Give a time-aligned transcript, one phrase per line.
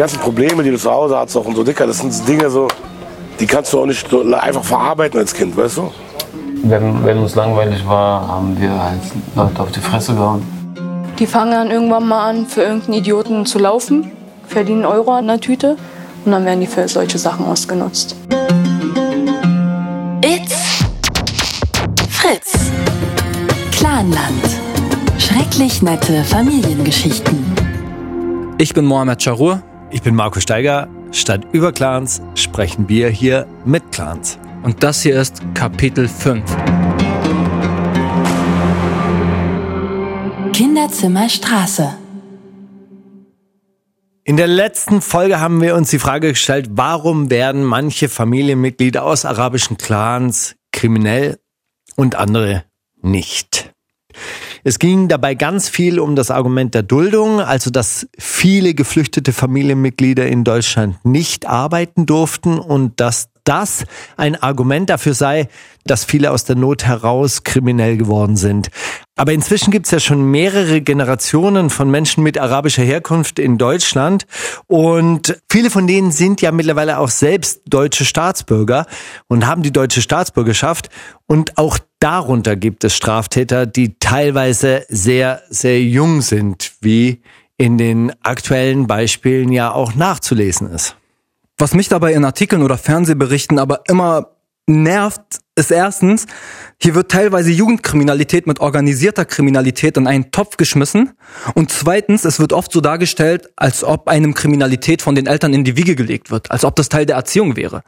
[0.00, 2.68] ganzen Probleme, die du zu Hause hast, auch und so dicker, das sind Dinge so,
[3.38, 5.92] die kannst du auch nicht so einfach verarbeiten als Kind, weißt du?
[6.62, 9.00] Wenn, wenn uns langweilig war, haben wir halt
[9.36, 10.42] Leute auf die Fresse gehauen.
[11.18, 14.10] Die fangen dann irgendwann mal an, für irgendeinen Idioten zu laufen,
[14.48, 15.76] verdienen Euro an der Tüte
[16.24, 18.16] und dann werden die für solche Sachen ausgenutzt.
[20.24, 20.82] It's
[22.08, 22.58] Fritz.
[23.70, 24.44] Clanland.
[25.18, 27.44] Schrecklich nette Familiengeschichten.
[28.56, 29.62] Ich bin Mohamed Charur.
[29.92, 30.88] Ich bin Marco Steiger.
[31.10, 34.38] Statt über Clans sprechen wir hier mit Clans.
[34.62, 36.44] Und das hier ist Kapitel 5.
[40.52, 41.98] Kinderzimmerstraße.
[44.22, 49.24] In der letzten Folge haben wir uns die Frage gestellt, warum werden manche Familienmitglieder aus
[49.24, 51.40] arabischen Clans kriminell
[51.96, 52.64] und andere
[53.02, 53.72] nicht.
[54.62, 60.26] Es ging dabei ganz viel um das Argument der Duldung, also dass viele geflüchtete Familienmitglieder
[60.26, 63.84] in Deutschland nicht arbeiten durften und dass das
[64.16, 65.48] ein Argument dafür sei,
[65.84, 68.68] dass viele aus der Not heraus kriminell geworden sind.
[69.16, 74.26] Aber inzwischen gibt es ja schon mehrere Generationen von Menschen mit arabischer Herkunft in Deutschland
[74.68, 78.86] und viele von denen sind ja mittlerweile auch selbst deutsche Staatsbürger
[79.26, 80.88] und haben die deutsche Staatsbürgerschaft
[81.26, 87.20] und auch darunter gibt es Straftäter, die teilweise sehr, sehr jung sind, wie
[87.56, 90.96] in den aktuellen Beispielen ja auch nachzulesen ist.
[91.60, 94.28] Was mich dabei in Artikeln oder Fernsehberichten aber immer
[94.66, 95.20] nervt,
[95.56, 96.24] ist erstens,
[96.80, 101.12] hier wird teilweise Jugendkriminalität mit organisierter Kriminalität in einen Topf geschmissen.
[101.52, 105.64] Und zweitens, es wird oft so dargestellt, als ob einem Kriminalität von den Eltern in
[105.64, 107.82] die Wiege gelegt wird, als ob das Teil der Erziehung wäre.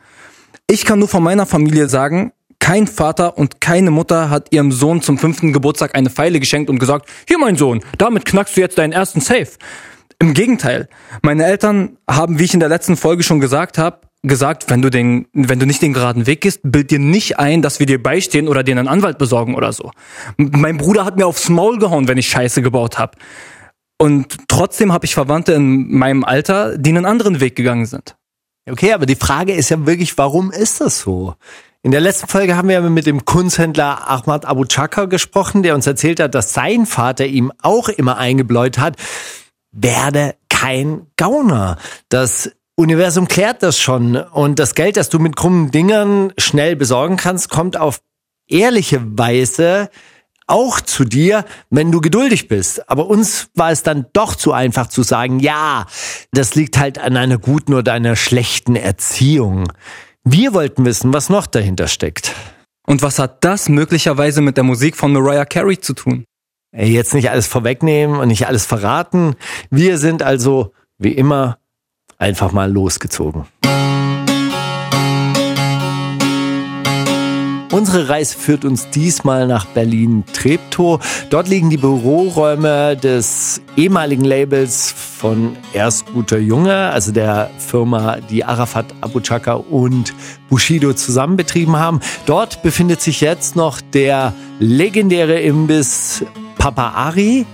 [0.66, 5.00] Ich kann nur von meiner Familie sagen, kein Vater und keine Mutter hat ihrem Sohn
[5.00, 8.76] zum fünften Geburtstag eine Pfeile geschenkt und gesagt, hier mein Sohn, damit knackst du jetzt
[8.76, 9.48] deinen ersten Safe.
[10.18, 10.88] Im Gegenteil,
[11.22, 14.90] meine Eltern haben, wie ich in der letzten Folge schon gesagt habe, gesagt, wenn du
[14.90, 18.00] den, wenn du nicht den geraden Weg gehst, bild dir nicht ein, dass wir dir
[18.02, 19.90] beistehen oder dir einen Anwalt besorgen oder so.
[20.36, 23.18] Mein Bruder hat mir aufs Maul gehauen, wenn ich Scheiße gebaut habe.
[23.98, 28.16] Und trotzdem habe ich Verwandte in meinem Alter, die einen anderen Weg gegangen sind.
[28.68, 31.34] Okay, aber die Frage ist ja wirklich, warum ist das so?
[31.82, 35.84] In der letzten Folge haben wir mit dem Kunsthändler Ahmad Abu Chaka gesprochen, der uns
[35.88, 38.96] erzählt hat, dass sein Vater ihm auch immer eingebläut hat,
[39.72, 41.78] werde kein Gauner.
[42.08, 47.16] Das Universum klärt das schon und das Geld, das du mit krummen Dingern schnell besorgen
[47.16, 48.00] kannst, kommt auf
[48.48, 49.90] ehrliche Weise
[50.46, 52.88] auch zu dir, wenn du geduldig bist.
[52.90, 55.86] Aber uns war es dann doch zu einfach zu sagen, ja,
[56.32, 59.72] das liegt halt an einer guten oder einer schlechten Erziehung.
[60.24, 62.34] Wir wollten wissen, was noch dahinter steckt.
[62.86, 66.24] Und was hat das möglicherweise mit der Musik von Mariah Carey zu tun?
[66.74, 69.34] Jetzt nicht alles vorwegnehmen und nicht alles verraten.
[69.70, 71.58] Wir sind also, wie immer,
[72.16, 73.44] einfach mal losgezogen.
[77.70, 80.98] Unsere Reise führt uns diesmal nach Berlin-Treptow.
[81.30, 88.44] Dort liegen die Büroräume des ehemaligen Labels von Erst guter Junge, also der Firma, die
[88.44, 90.14] Arafat Abu Chaka und
[90.48, 92.00] Bushido zusammen betrieben haben.
[92.26, 96.24] Dort befindet sich jetzt noch der legendäre Imbiss
[96.62, 97.44] Papa Ari.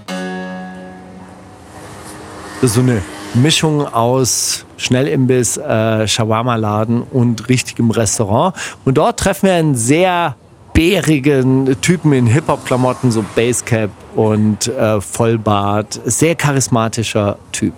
[2.60, 3.00] So eine
[3.32, 8.54] Mischung aus Schnellimbiss, äh, Shawarma-Laden und richtigem Restaurant.
[8.84, 10.36] Und dort treffen wir einen sehr
[10.74, 15.98] bärigen Typen in Hip-Hop-Klamotten, so Basecap und äh, Vollbart.
[16.04, 17.72] Sehr charismatischer Typ.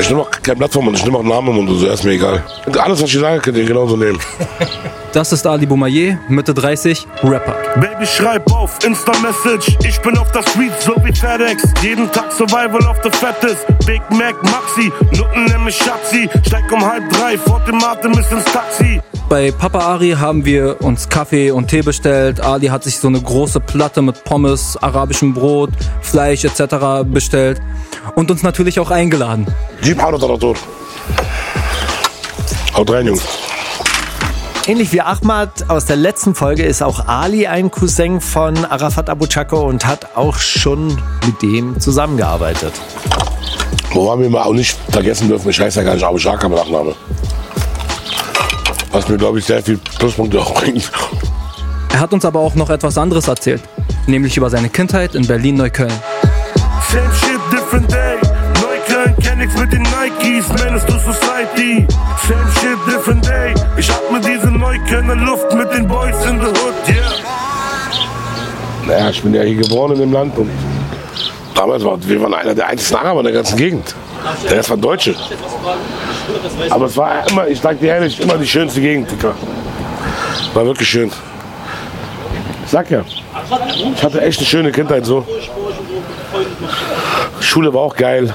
[0.00, 1.86] Ich nehme auch kein Blatt vom Mund, ich nehme auch einen Namen im Mund, so
[1.86, 2.42] ist mir egal.
[2.76, 4.18] Alles, was ich sage, könnt ihr genauso nehmen.
[5.12, 7.54] Das ist Ali Boumaier, Mitte 30, Rapper.
[7.74, 9.76] Baby, schreib auf Insta-Message.
[9.84, 11.64] Ich bin auf der Street, so wie FedEx.
[11.82, 13.58] Jeden Tag Survival auf der Fettes.
[13.84, 16.30] Big Mac, Maxi, Nutten nenn mich Schatzi.
[16.46, 19.02] Steig um halb drei, vor dem Atem ist ins Taxi.
[19.28, 22.40] Bei Papa Ari haben wir uns Kaffee und Tee bestellt.
[22.40, 25.70] Ali hat sich so eine große Platte mit Pommes, arabischem Brot,
[26.00, 27.04] Fleisch etc.
[27.04, 27.60] bestellt
[28.14, 29.46] und uns natürlich auch eingeladen.
[29.82, 30.00] Jeep
[32.74, 33.51] Haut rein, Jungs.
[34.68, 39.26] Ähnlich wie Ahmad aus der letzten Folge ist auch Ali ein Cousin von Arafat Abu
[39.26, 42.72] Chako und hat auch schon mit dem zusammengearbeitet.
[43.92, 46.58] Wo wir mal auch nicht vergessen dürfen, ich heiße ja gar nicht Abu Shaka mit
[46.58, 46.94] Nachname.
[48.92, 50.92] Was mir, glaube ich, sehr viel Pluspunkte auch bringt.
[51.92, 53.62] Er hat uns aber auch noch etwas anderes erzählt,
[54.06, 55.92] nämlich über seine Kindheit in Berlin-Neukölln.
[56.88, 58.31] Same shit, different day.
[59.12, 61.86] Neukölln, kenn nix mit den Nikes, Menace to Society.
[62.26, 63.54] Same shit, different day.
[63.76, 67.12] Ich atme diese Neuköllner Luft mit den Boys in the Hood, yeah.
[68.86, 70.50] Naja, ich bin ja hier geboren in dem Land und
[71.54, 73.94] Damals war, wir waren einer der einzigen Araber in der ganzen Gegend.
[74.48, 75.14] Der Rest war Deutsche.
[76.70, 79.34] Aber es war immer, ich sag dir ehrlich, immer die schönste Gegend, Digga.
[80.54, 81.12] War wirklich schön.
[82.64, 83.04] Ich sag ja,
[83.94, 85.26] ich hatte echt eine schöne Kindheit so.
[87.40, 88.32] Schule war auch geil.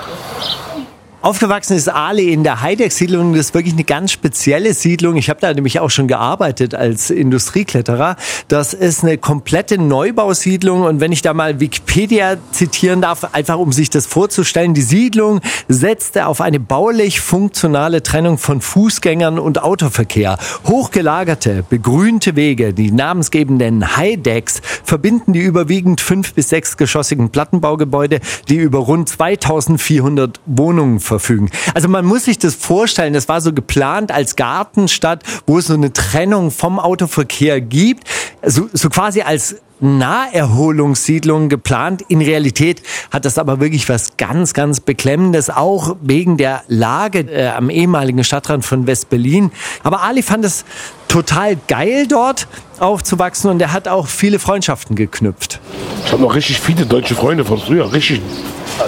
[1.27, 3.33] Aufgewachsen ist Ali in der Heideck-Siedlung.
[3.33, 5.17] Das ist wirklich eine ganz spezielle Siedlung.
[5.17, 8.15] Ich habe da nämlich auch schon gearbeitet als Industriekletterer.
[8.47, 10.83] Das ist eine komplette Neubausiedlung.
[10.83, 15.41] Und wenn ich da mal Wikipedia zitieren darf, einfach um sich das vorzustellen, die Siedlung
[15.67, 20.37] setzte auf eine baulich funktionale Trennung von Fußgängern und Autoverkehr.
[20.65, 28.79] Hochgelagerte, begrünte Wege, die namensgebenden Heidecks, verbinden die überwiegend fünf- bis sechsgeschossigen Plattenbaugebäude, die über
[28.79, 31.49] rund 2400 Wohnungen verfügen verfügen.
[31.73, 35.73] Also man muss sich das vorstellen, das war so geplant als Gartenstadt, wo es so
[35.73, 38.07] eine Trennung vom Autoverkehr gibt,
[38.45, 42.03] so, so quasi als Naherholungssiedlung geplant.
[42.07, 42.81] In Realität
[43.11, 48.23] hat das aber wirklich was ganz, ganz Beklemmendes, auch wegen der Lage äh, am ehemaligen
[48.23, 49.51] Stadtrand von West-Berlin.
[49.83, 50.65] Aber Ali fand es
[51.07, 52.47] total geil, dort
[52.79, 55.59] aufzuwachsen und er hat auch viele Freundschaften geknüpft.
[56.05, 58.21] Ich habe noch richtig viele deutsche Freunde von früher, richtig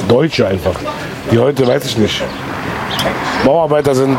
[0.07, 0.75] Deutsche einfach.
[1.31, 2.21] Die heute weiß ich nicht.
[3.43, 4.17] Bauarbeiter sind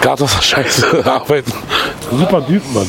[0.00, 1.52] Gatos Scheiße arbeiten.
[2.10, 2.88] Super Typen, Mann.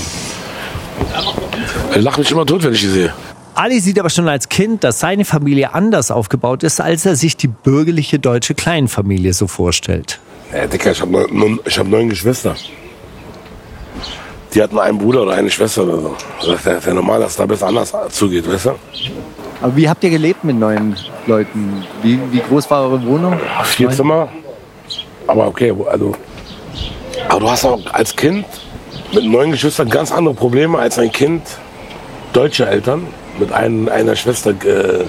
[1.95, 3.13] Ich lache mich immer tot, wenn ich die sehe.
[3.55, 7.37] Ali sieht aber schon als Kind, dass seine Familie anders aufgebaut ist, als er sich
[7.37, 10.19] die bürgerliche deutsche Kleinfamilie so vorstellt.
[10.51, 12.55] Ja, Dicker, ich habe neun, hab neun Geschwister.
[14.53, 16.15] Die hatten einen Bruder oder eine Schwester oder so.
[16.39, 18.71] Das ist ja, ist ja normal, dass da besser anders zugeht, weißt du?
[19.61, 20.95] Aber wie habt ihr gelebt mit neun
[21.25, 21.83] Leuten?
[22.01, 23.39] Wie, wie groß war eure Wohnung?
[23.63, 24.29] Vier Zimmer.
[25.25, 26.13] Aber okay, also.
[27.29, 28.45] Aber du hast auch als Kind
[29.13, 31.43] mit neun Geschwistern ganz andere Probleme als ein Kind
[32.33, 33.07] deutscher Eltern
[33.39, 35.05] mit ein, einer Schwester äh,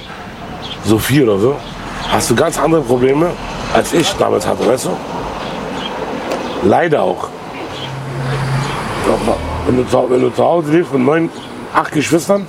[0.85, 1.57] Sophie oder so.
[2.11, 3.31] Hast du ganz andere Probleme
[3.73, 4.91] als ich damals hatte, weißt du?
[6.65, 7.29] Leider auch.
[9.67, 11.31] Wenn du, zu, wenn du zu Hause lebst mit neun,
[11.73, 12.47] acht Geschwistern,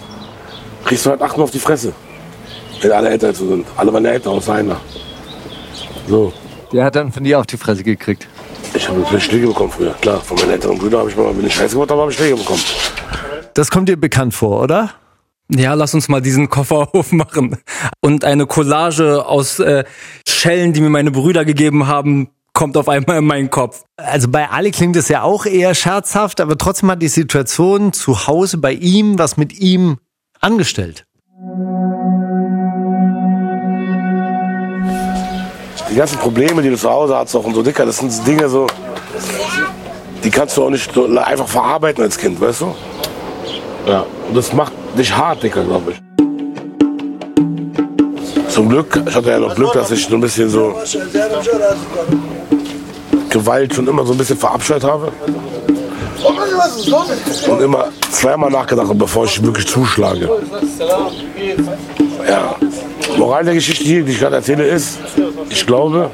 [0.84, 1.94] kriegst du halt achten auf die Fresse.
[2.82, 3.66] Wenn alle älter sind.
[3.76, 4.78] Alle waren älter außer einer.
[6.08, 6.32] So.
[6.72, 8.28] Der hat dann von dir auf die Fresse gekriegt.
[8.76, 9.94] Ich habe natürlich Schläge bekommen früher.
[10.02, 12.18] Klar, von meinen älteren Brüdern habe ich mal, wenn ich Scheiße gemacht habe, habe ich
[12.18, 12.62] Schläge bekommen.
[13.54, 14.92] Das kommt dir bekannt vor, oder?
[15.50, 17.58] Ja, lass uns mal diesen Koffer aufmachen.
[18.02, 19.86] Und eine Collage aus äh,
[20.28, 23.84] Schellen, die mir meine Brüder gegeben haben, kommt auf einmal in meinen Kopf.
[23.98, 28.28] Also bei Ali klingt es ja auch eher scherzhaft, aber trotzdem hat die Situation zu
[28.28, 29.98] Hause bei ihm was mit ihm
[30.42, 31.06] angestellt.
[35.96, 38.50] Die ganzen Probleme, die du zu Hause hast, auch und so dicker, das sind Dinge
[38.50, 38.68] so,
[40.26, 42.76] die kannst du auch nicht so einfach verarbeiten als Kind, weißt du?
[43.88, 46.02] Ja, und das macht dich hart, dicker, glaube ich.
[48.50, 50.76] Zum Glück, ich hatte ja noch Glück, dass ich so ein bisschen so
[53.30, 55.14] Gewalt schon immer so ein bisschen verabscheut habe.
[57.48, 60.30] Und immer zweimal nachgedacht habe, bevor ich wirklich zuschlage.
[62.28, 62.56] Ja.
[63.18, 65.00] Moral der Geschichte die ich gerade erzähle, ist,
[65.50, 66.10] ich glaube,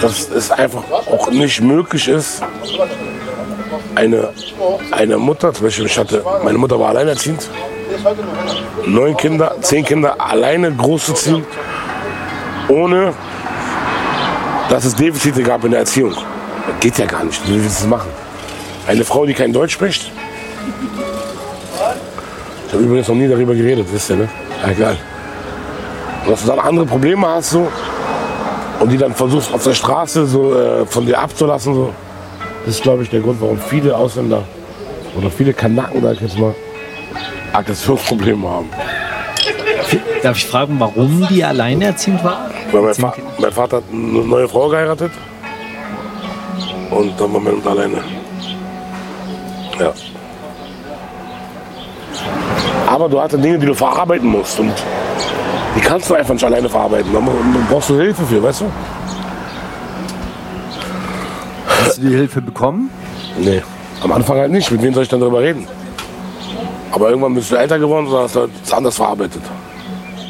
[0.00, 2.42] dass es einfach auch nicht möglich ist,
[3.94, 4.30] eine,
[4.90, 7.48] eine Mutter, zum Beispiel ich hatte, meine Mutter war alleinerziehend,
[8.86, 11.44] neun Kinder, zehn Kinder alleine großzuziehen,
[12.68, 13.14] ohne
[14.68, 16.12] dass es Defizite gab in der Erziehung.
[16.12, 17.40] Das geht ja gar nicht.
[17.46, 18.10] Wie willst du das machen?
[18.86, 20.10] Eine Frau, die kein Deutsch spricht?
[22.74, 24.28] Ich habe übrigens noch nie darüber geredet, wisst ihr, ne?
[24.68, 24.96] Egal.
[26.24, 27.68] Und dass du dann andere Probleme hast so,
[28.80, 31.94] und die dann versuchst auf der Straße so äh, von dir abzulassen, so,
[32.66, 34.42] das ist, glaube ich, der Grund, warum viele Ausländer
[35.16, 36.52] oder viele Kanaken, sag ich jetzt mal,
[37.52, 38.68] Aggressionsprobleme haben.
[40.24, 42.50] Darf ich fragen, warum die alleinerziehend war?
[42.72, 45.12] Weil mein, Fa mein Vater hat eine neue Frau geheiratet
[46.90, 47.98] und dann war meine Mutter alleine.
[49.78, 49.92] Ja.
[52.94, 54.72] Aber du hattest Dinge, die du verarbeiten musst und
[55.74, 57.12] die kannst du einfach nicht alleine verarbeiten.
[57.12, 57.20] Da
[57.68, 58.66] brauchst du Hilfe für, weißt du?
[61.66, 62.90] Hast du die Hilfe bekommen?
[63.36, 63.62] Nee,
[64.00, 64.70] am Anfang halt nicht.
[64.70, 65.66] Mit wem soll ich dann darüber reden?
[66.92, 69.42] Aber irgendwann bist du älter geworden und hast halt es anders verarbeitet.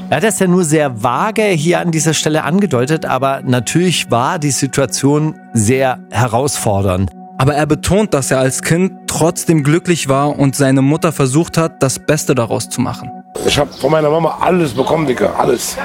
[0.09, 4.39] Er hat das ja nur sehr vage hier an dieser Stelle angedeutet, aber natürlich war
[4.39, 7.11] die Situation sehr herausfordernd.
[7.37, 11.83] Aber er betont, dass er als Kind trotzdem glücklich war und seine Mutter versucht hat,
[11.83, 13.11] das Beste daraus zu machen.
[13.47, 15.77] Ich habe von meiner Mama alles bekommen, Dicker, alles.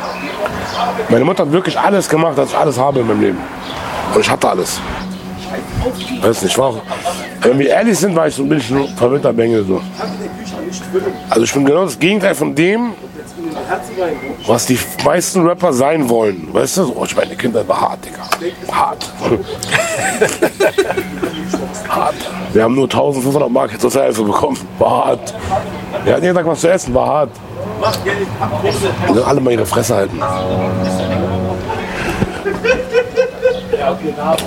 [1.10, 3.38] Meine Mutter hat wirklich alles gemacht, dass ich alles habe in meinem Leben.
[4.14, 4.80] Und ich hatte alles.
[6.22, 6.76] Weiß nicht, war
[7.42, 9.66] wenn wir ehrlich sind, war ich so ein bisschen verwöhnter Bengel.
[9.66, 9.82] So.
[11.30, 12.92] Also ich bin genau das Gegenteil von dem,
[14.48, 16.48] was die meisten Rapper sein wollen.
[16.52, 16.94] Weißt du?
[16.96, 18.24] Oh, ich meine Kindheit war hart, Digga.
[18.72, 19.12] Hart.
[21.90, 22.16] hart.
[22.54, 24.58] Wir haben nur 1500 Mark jetzt Sozialhilfe bekommen.
[24.78, 25.34] War hart.
[26.04, 27.32] Wir hatten jeden Tag was zu essen, war hart.
[29.08, 30.22] Sollen alle mal ihre Fresse halten.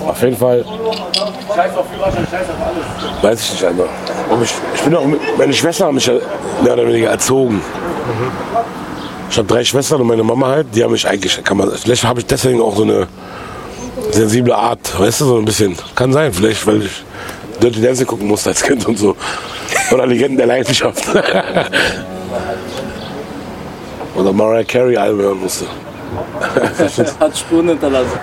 [0.07, 0.63] Auf jeden Fall.
[3.21, 3.73] Weiß ich nicht.
[4.29, 5.05] Und ich, ich bin auch,
[5.37, 6.13] meine Schwester hat mich ja
[6.63, 7.61] mehr oder weniger erzogen.
[9.33, 12.03] Ich habe drei Schwestern und meine Mama halt, die haben mich eigentlich, kann man, vielleicht
[12.03, 13.07] habe ich deswegen auch so eine
[14.11, 15.75] sensible Art, weißt du, so ein bisschen.
[15.95, 17.03] Kann sein, vielleicht, weil ich
[17.59, 19.15] Dirty Dancing gucken musste als Kind und so.
[19.91, 21.03] Oder Legenden der Leidenschaft.
[24.15, 25.65] Oder Mariah Carey Alben hören musste.
[27.19, 28.19] Hat Spuren hinterlassen.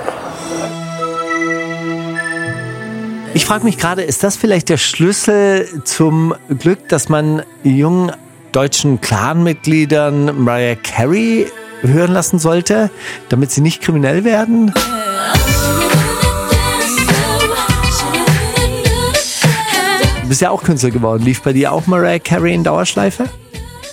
[3.34, 8.12] Ich frage mich gerade, ist das vielleicht der Schlüssel zum Glück, dass man jungen
[8.52, 11.46] deutschen Clanmitgliedern Mariah Carey
[11.82, 12.90] hören lassen sollte,
[13.28, 14.72] damit sie nicht kriminell werden?
[20.22, 21.24] Du bist ja auch Künstler geworden.
[21.24, 23.24] Lief bei dir auch Mariah Carey in Dauerschleife?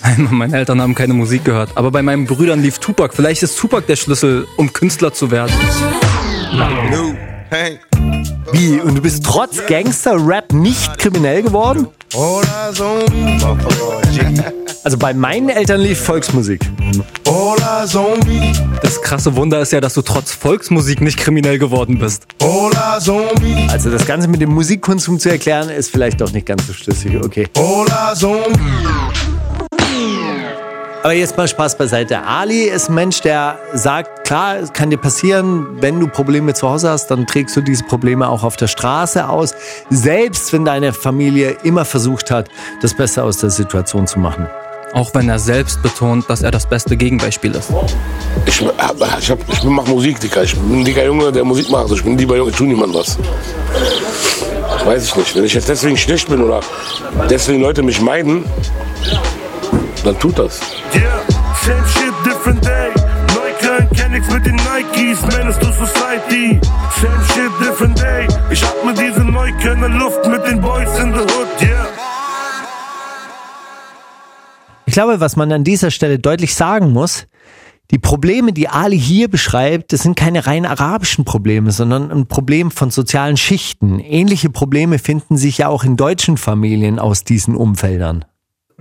[0.04, 1.72] Nein, meine Eltern haben keine Musik gehört.
[1.76, 3.14] Aber bei meinen Brüdern lief Tupac.
[3.16, 5.52] Vielleicht ist Tupac der Schlüssel, um Künstler zu werden.
[8.52, 8.80] Wie?
[8.80, 11.88] Und du bist trotz Gangster-Rap nicht kriminell geworden?
[14.84, 16.62] Also bei meinen Eltern lief Volksmusik.
[18.82, 22.26] Das krasse Wunder ist ja, dass du trotz Volksmusik nicht kriminell geworden bist.
[23.70, 27.18] Also das Ganze mit dem Musikkonsum zu erklären, ist vielleicht doch nicht ganz so schlüssig.
[27.22, 27.48] Okay.
[31.08, 32.22] Aber jetzt mal Spaß beiseite.
[32.24, 36.70] Ali ist ein Mensch, der sagt, klar, es kann dir passieren, wenn du Probleme zu
[36.70, 39.56] Hause hast, dann trägst du diese Probleme auch auf der Straße aus.
[39.90, 42.50] Selbst wenn deine Familie immer versucht hat,
[42.82, 44.48] das Beste aus der Situation zu machen.
[44.92, 47.70] Auch wenn er selbst betont, dass er das beste Gegenbeispiel ist.
[48.46, 50.42] Ich, hab- ich, hab, ich mach Musik, Digga.
[50.44, 51.84] Ich bin ein dicker Junge, der Musik macht.
[51.84, 53.18] Also ich bin lieber Junge, ich tu niemand was.
[54.84, 55.36] Weiß ich nicht.
[55.38, 56.60] Wenn ich jetzt deswegen schlecht bin oder
[57.30, 58.44] deswegen Leute mich meiden,
[60.04, 60.60] dann tut das.
[60.94, 61.22] Yeah,
[61.64, 62.92] same shit, different day.
[63.36, 66.60] Neukölln kenn ich's mit den Nikes, Menace to Society.
[67.02, 68.28] Same shit, different day.
[68.50, 71.88] Ich atme diese Neuköllner Luft mit den Boys in the Hood, yeah.
[74.86, 77.28] Ich glaube, was man an dieser Stelle deutlich sagen muss,
[77.92, 82.70] die Probleme, die Ali hier beschreibt, das sind keine rein arabischen Probleme, sondern ein Problem
[82.72, 84.00] von sozialen Schichten.
[84.00, 88.26] Ähnliche Probleme finden sich ja auch in deutschen Familien aus diesen Umfeldern.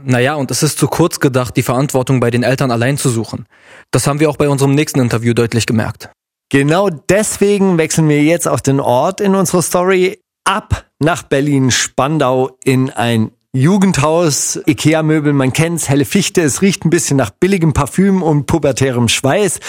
[0.03, 3.47] Naja, und es ist zu kurz gedacht, die Verantwortung bei den Eltern allein zu suchen.
[3.91, 6.11] Das haben wir auch bei unserem nächsten Interview deutlich gemerkt.
[6.50, 12.91] Genau deswegen wechseln wir jetzt auf den Ort in unserer Story ab nach Berlin-Spandau in
[12.91, 18.45] ein Jugendhaus, Ikea-Möbel, man kennt's, helle Fichte, es riecht ein bisschen nach billigem Parfüm und
[18.45, 19.61] pubertärem Schweiß.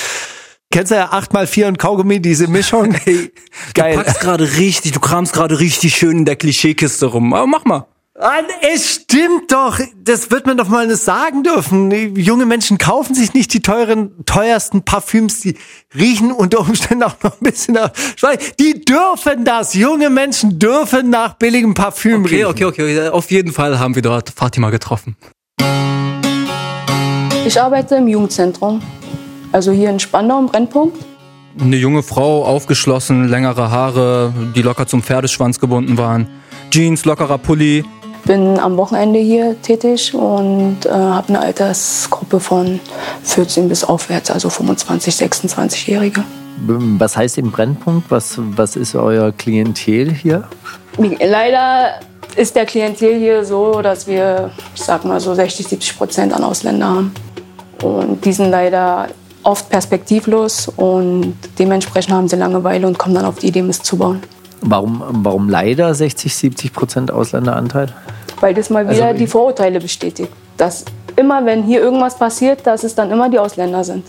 [0.71, 2.93] Kennst du ja 8x4 und Kaugummi, diese Mischung?
[3.05, 3.31] Hey,
[3.73, 7.33] Du packst gerade richtig, du kramst gerade richtig schön in der Klischeekiste rum.
[7.33, 7.87] Aber mach mal.
[8.73, 12.15] Es stimmt doch, das wird man doch mal sagen dürfen.
[12.15, 15.55] Junge Menschen kaufen sich nicht die teuren, teuersten Parfüms, die
[15.93, 18.55] riechen unter Umständen auch noch ein bisschen nach Schweiß.
[18.59, 19.75] Die dürfen das.
[19.75, 22.47] Junge Menschen dürfen nach billigem Parfüm Okay, riechen.
[22.47, 23.09] okay, okay.
[23.09, 25.15] Auf jeden Fall haben wir dort Fatima getroffen.
[27.45, 28.81] Ich arbeite im Jugendzentrum.
[29.51, 30.97] Also hier in Spandau im Brennpunkt.
[31.61, 36.27] Eine junge Frau, aufgeschlossen, längere Haare, die locker zum Pferdeschwanz gebunden waren.
[36.71, 37.83] Jeans, lockerer Pulli.
[38.25, 42.79] Bin am Wochenende hier tätig und äh, habe eine Altersgruppe von
[43.23, 46.23] 14 bis aufwärts, also 25, 26-Jährige.
[46.65, 48.09] Was heißt im Brennpunkt?
[48.09, 50.47] Was, was ist euer Klientel hier?
[50.97, 51.99] Leider
[52.35, 56.43] ist der Klientel hier so, dass wir, ich sag mal so 60, 70 Prozent an
[56.43, 57.11] Ausländer haben.
[57.83, 59.07] Und die sind leider
[59.43, 63.97] oft perspektivlos und dementsprechend haben sie Langeweile und kommen dann auf die Idee, Mist zu
[63.97, 64.21] bauen.
[64.61, 67.93] Warum, warum leider 60, 70 Prozent Ausländeranteil?
[68.39, 70.29] Weil das mal wieder die Vorurteile bestätigt.
[70.57, 70.85] Dass
[71.15, 74.05] immer, wenn hier irgendwas passiert, dass es dann immer die Ausländer sind.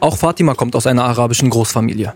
[0.00, 2.12] Auch Fatima kommt aus einer arabischen Großfamilie.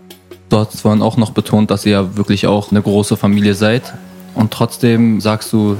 [0.49, 3.93] Dort ist vorhin auch noch betont, dass ihr ja wirklich auch eine große Familie seid.
[4.35, 5.77] Und trotzdem sagst du,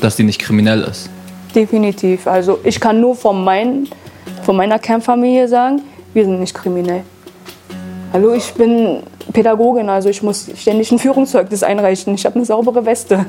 [0.00, 1.10] dass die nicht kriminell ist.
[1.54, 2.26] Definitiv.
[2.26, 3.88] Also ich kann nur von, mein,
[4.42, 7.02] von meiner Kernfamilie sagen, wir sind nicht kriminell.
[8.12, 12.14] Hallo, ich bin Pädagogin, also ich muss ständig ein Führungszeugnis einreichen.
[12.14, 13.26] Ich habe eine saubere Weste.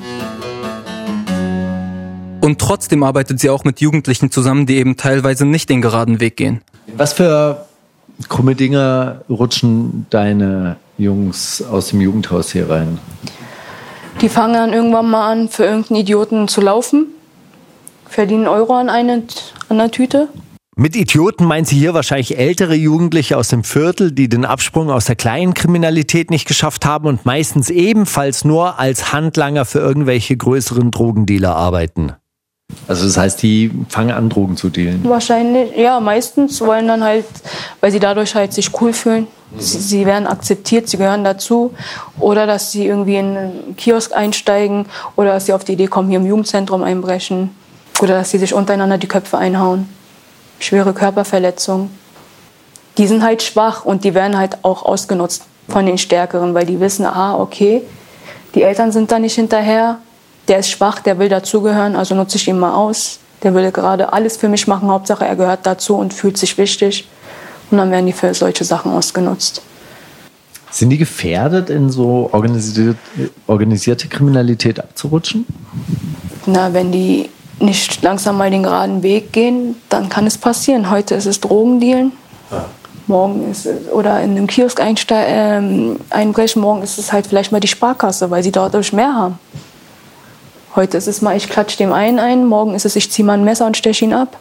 [2.41, 6.37] Und trotzdem arbeitet sie auch mit Jugendlichen zusammen, die eben teilweise nicht den geraden Weg
[6.37, 6.61] gehen.
[6.95, 7.65] Was für
[8.29, 12.99] krumme Dinger rutschen deine Jungs aus dem Jugendhaus hier rein?
[14.21, 17.07] Die fangen dann irgendwann mal an, für irgendeinen Idioten zu laufen.
[18.07, 19.23] verdienen Euro an, eine,
[19.67, 20.29] an einer Tüte.
[20.79, 25.05] Mit Idioten meint sie hier wahrscheinlich ältere Jugendliche aus dem Viertel, die den Absprung aus
[25.05, 30.91] der kleinen Kriminalität nicht geschafft haben und meistens ebenfalls nur als Handlanger für irgendwelche größeren
[30.91, 32.13] Drogendealer arbeiten.
[32.87, 35.03] Also das heißt, die fangen an, Drogen zu dealen.
[35.03, 37.25] Wahrscheinlich, ja, meistens wollen dann halt,
[37.81, 39.25] weil sie dadurch halt sich cool fühlen.
[39.57, 41.73] Sie, sie werden akzeptiert, sie gehören dazu.
[42.19, 46.09] Oder dass sie irgendwie in einen Kiosk einsteigen oder dass sie auf die Idee kommen,
[46.09, 47.49] hier im Jugendzentrum einbrechen.
[47.99, 49.96] Oder dass sie sich untereinander die Köpfe einhauen.
[50.59, 51.89] Schwere Körperverletzungen.
[52.97, 56.79] Die sind halt schwach und die werden halt auch ausgenutzt von den Stärkeren, weil die
[56.79, 57.83] wissen, ah, okay,
[58.55, 59.99] die Eltern sind da nicht hinterher,
[60.47, 63.19] der ist schwach, der will dazugehören, also nutze ich ihn mal aus.
[63.43, 67.07] Der will gerade alles für mich machen, Hauptsache er gehört dazu und fühlt sich wichtig.
[67.69, 69.61] Und dann werden die für solche Sachen ausgenutzt.
[70.71, 72.97] Sind die gefährdet, in so organisierte,
[73.45, 75.45] organisierte Kriminalität abzurutschen?
[76.45, 80.89] Na, wenn die nicht langsam mal den geraden Weg gehen, dann kann es passieren.
[80.89, 82.11] Heute ist es Drogendealen,
[83.07, 87.59] morgen ist es, oder in einem Kiosk ähm, einbrechen, morgen ist es halt vielleicht mal
[87.59, 89.39] die Sparkasse, weil sie dadurch mehr haben.
[90.75, 93.33] Heute ist es mal, ich klatsch dem einen ein, morgen ist es, ich ziehe mal
[93.33, 94.37] ein Messer und steche ihn ab.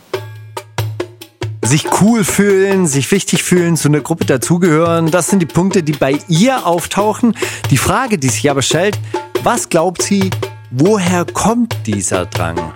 [1.65, 5.93] Sich cool fühlen, sich wichtig fühlen, zu einer Gruppe dazugehören, das sind die Punkte, die
[5.93, 7.35] bei ihr auftauchen.
[7.71, 8.99] Die Frage, die sich aber stellt,
[9.43, 10.31] was glaubt sie,
[10.71, 12.73] woher kommt dieser Drang?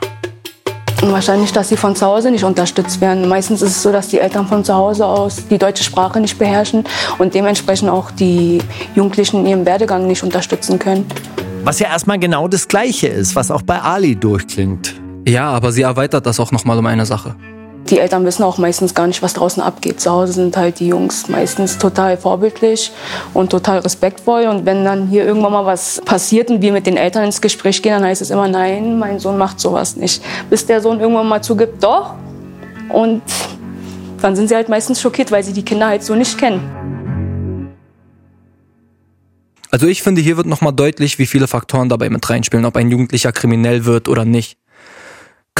[1.02, 3.28] Wahrscheinlich, dass sie von zu Hause nicht unterstützt werden.
[3.28, 6.38] Meistens ist es so, dass die Eltern von zu Hause aus die deutsche Sprache nicht
[6.38, 6.85] beherrschen
[7.19, 8.59] und dementsprechend auch die
[8.95, 11.07] Jugendlichen in ihrem Werdegang nicht unterstützen können.
[11.64, 14.95] Was ja erstmal genau das Gleiche ist, was auch bei Ali durchklingt.
[15.26, 17.35] Ja, aber sie erweitert das auch nochmal um eine Sache.
[17.89, 20.01] Die Eltern wissen auch meistens gar nicht, was draußen abgeht.
[20.01, 22.93] Zu Hause sind halt die Jungs meistens total vorbildlich
[23.35, 24.47] und total respektvoll.
[24.47, 27.83] Und wenn dann hier irgendwann mal was passiert und wir mit den Eltern ins Gespräch
[27.83, 30.23] gehen, dann heißt es immer, nein, mein Sohn macht sowas nicht.
[30.49, 32.15] Bis der Sohn irgendwann mal zugibt, doch.
[32.91, 33.23] Und
[34.21, 36.61] dann sind sie halt meistens schockiert, weil sie die Kinder halt so nicht kennen.
[39.73, 42.90] Also ich finde, hier wird nochmal deutlich, wie viele Faktoren dabei mit reinspielen, ob ein
[42.90, 44.60] Jugendlicher kriminell wird oder nicht.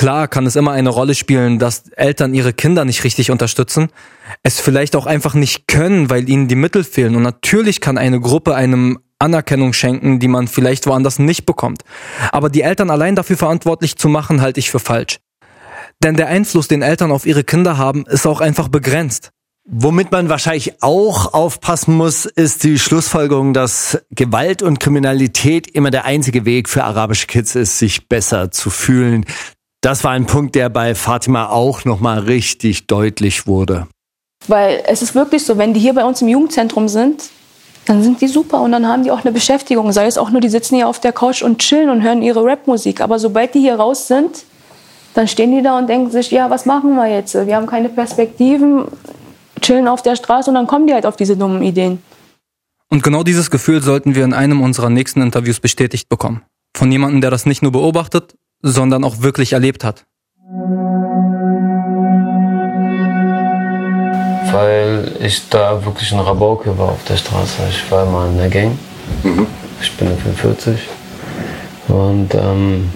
[0.00, 3.90] Klar kann es immer eine Rolle spielen, dass Eltern ihre Kinder nicht richtig unterstützen,
[4.42, 7.16] es vielleicht auch einfach nicht können, weil ihnen die Mittel fehlen.
[7.16, 11.82] Und natürlich kann eine Gruppe einem Anerkennung schenken, die man vielleicht woanders nicht bekommt.
[12.32, 15.18] Aber die Eltern allein dafür verantwortlich zu machen, halte ich für falsch.
[16.02, 19.32] Denn der Einfluss, den Eltern auf ihre Kinder haben, ist auch einfach begrenzt.
[19.66, 26.06] Womit man wahrscheinlich auch aufpassen muss, ist die Schlussfolgerung, dass Gewalt und Kriminalität immer der
[26.06, 29.26] einzige Weg für arabische Kids ist, sich besser zu fühlen.
[29.82, 33.86] Das war ein Punkt, der bei Fatima auch nochmal richtig deutlich wurde.
[34.46, 37.30] Weil es ist wirklich so, wenn die hier bei uns im Jugendzentrum sind,
[37.86, 39.90] dann sind die super und dann haben die auch eine Beschäftigung.
[39.92, 42.44] Sei es auch nur, die sitzen hier auf der Couch und chillen und hören ihre
[42.44, 43.00] Rapmusik.
[43.00, 44.44] Aber sobald die hier raus sind,
[45.14, 47.34] dann stehen die da und denken sich, ja, was machen wir jetzt?
[47.34, 48.84] Wir haben keine Perspektiven,
[49.60, 52.02] chillen auf der Straße und dann kommen die halt auf diese dummen Ideen.
[52.90, 56.42] Und genau dieses Gefühl sollten wir in einem unserer nächsten Interviews bestätigt bekommen.
[56.76, 60.04] Von jemandem, der das nicht nur beobachtet, sondern auch wirklich erlebt hat.
[64.52, 67.62] Weil ich da wirklich ein Rabauke war auf der Straße.
[67.70, 68.78] Ich war immer in der Gang.
[69.80, 70.88] Ich bin 45.
[71.88, 72.90] Und ähm,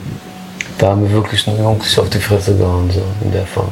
[0.78, 3.70] da haben wir wirklich einen Jungs auf die Fresse gehauen, so in der Form.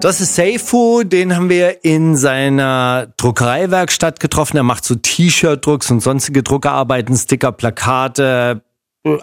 [0.00, 4.56] Das ist Seifu, den haben wir in seiner Druckereiwerkstatt getroffen.
[4.56, 8.62] Er macht so T-Shirt-Drucks und sonstige Druckerarbeiten, Sticker, Plakate,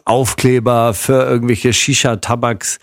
[0.06, 2.80] Aufkleber für irgendwelche Shisha-Tabaks.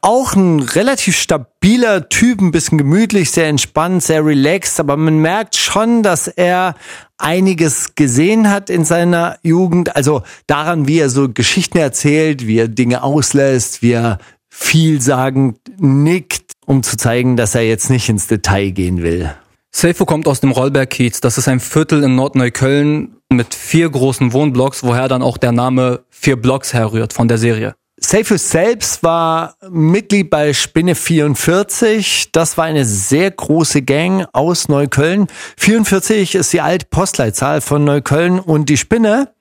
[0.00, 5.56] Auch ein relativ stabiler Typ, ein bisschen gemütlich, sehr entspannt, sehr relaxed, aber man merkt
[5.56, 6.76] schon, dass er
[7.18, 9.96] einiges gesehen hat in seiner Jugend.
[9.96, 16.52] Also daran, wie er so Geschichten erzählt, wie er Dinge auslässt, wie er vielsagend nickt,
[16.64, 19.34] um zu zeigen, dass er jetzt nicht ins Detail gehen will.
[19.70, 21.20] Seifo kommt aus dem Rollberg-Kiez.
[21.20, 26.00] Das ist ein Viertel in Nordneukölln mit vier großen Wohnblocks, woher dann auch der Name
[26.10, 27.74] Vier Blocks herrührt von der Serie.
[28.00, 32.30] Seyfus selbst war Mitglied bei Spinne 44.
[32.32, 35.26] Das war eine sehr große Gang aus Neukölln.
[35.56, 39.32] 44 ist die alte Postleitzahl von Neukölln und die Spinne,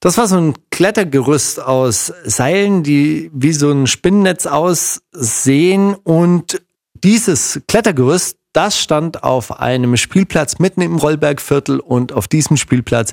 [0.00, 6.60] das war so ein Klettergerüst aus Seilen, die wie so ein Spinnennetz aussehen und
[6.92, 13.12] dieses Klettergerüst, das stand auf einem Spielplatz mitten im Rollbergviertel und auf diesem Spielplatz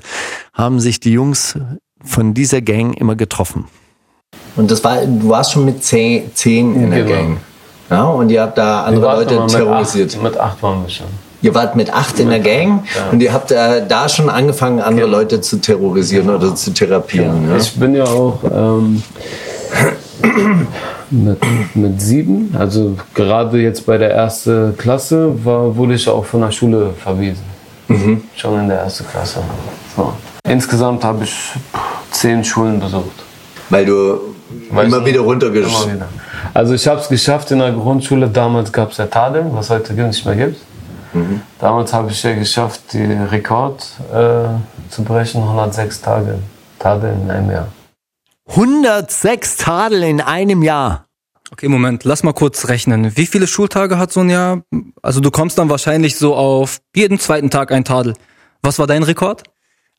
[0.54, 1.58] haben sich die Jungs
[2.04, 3.66] von dieser Gang immer getroffen.
[4.56, 7.14] Und das war, du warst schon mit zehn, zehn in der Genau.
[7.16, 7.36] Gang.
[7.90, 10.14] Ja, und ihr habt da andere Leute mit terrorisiert.
[10.14, 11.06] Acht, mit acht waren wir schon.
[11.42, 13.10] Ihr wart mit acht in der Gang Ja.
[13.10, 17.50] und ihr habt äh, da schon angefangen, andere Leute zu terrorisieren oder zu therapieren.
[17.50, 17.56] Ja?
[17.56, 19.02] Ich bin ja auch ähm,
[21.10, 21.38] mit,
[21.74, 26.50] mit sieben, also gerade jetzt bei der ersten Klasse, war, wurde ich auch von der
[26.50, 27.44] Schule verwiesen.
[28.36, 29.40] Schon in der ersten Klasse.
[29.96, 30.12] So.
[30.48, 31.52] Insgesamt habe ich
[32.10, 33.22] zehn Schulen besucht.
[33.68, 34.18] Weil du
[34.70, 35.66] Weil immer wieder runtergesch...
[35.84, 36.08] Immer wieder.
[36.54, 39.92] Also ich habe es geschafft in der Grundschule, damals gab es ja Tadeln, was heute
[39.92, 40.60] nicht mehr gibt.
[41.58, 44.48] Damals habe ich ja geschafft, den Rekord äh,
[44.88, 46.38] zu brechen, 106 Tage.
[46.78, 47.68] Tadeln in einem Jahr.
[48.52, 51.06] 106 Tadel in einem Jahr.
[51.50, 53.16] Okay, Moment, lass mal kurz rechnen.
[53.16, 54.62] Wie viele Schultage hat so ein Jahr?
[55.00, 58.12] Also du kommst dann wahrscheinlich so auf jeden zweiten Tag ein Tadel.
[58.60, 59.44] Was war dein Rekord?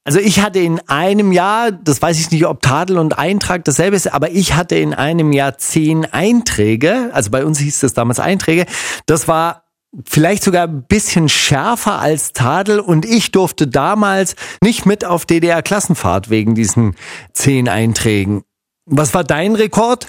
[0.03, 3.95] Also ich hatte in einem Jahr, das weiß ich nicht, ob Tadel und Eintrag dasselbe
[3.95, 7.09] ist, aber ich hatte in einem Jahr zehn Einträge.
[7.11, 8.67] Also bei uns hieß das damals Einträge.
[9.07, 9.62] Das war
[10.07, 16.29] vielleicht sogar ein bisschen schärfer als Tadel und ich durfte damals nicht mit auf DDR-Klassenfahrt
[16.29, 16.95] wegen diesen
[17.33, 18.43] zehn Einträgen.
[18.85, 20.07] Was war dein Rekord?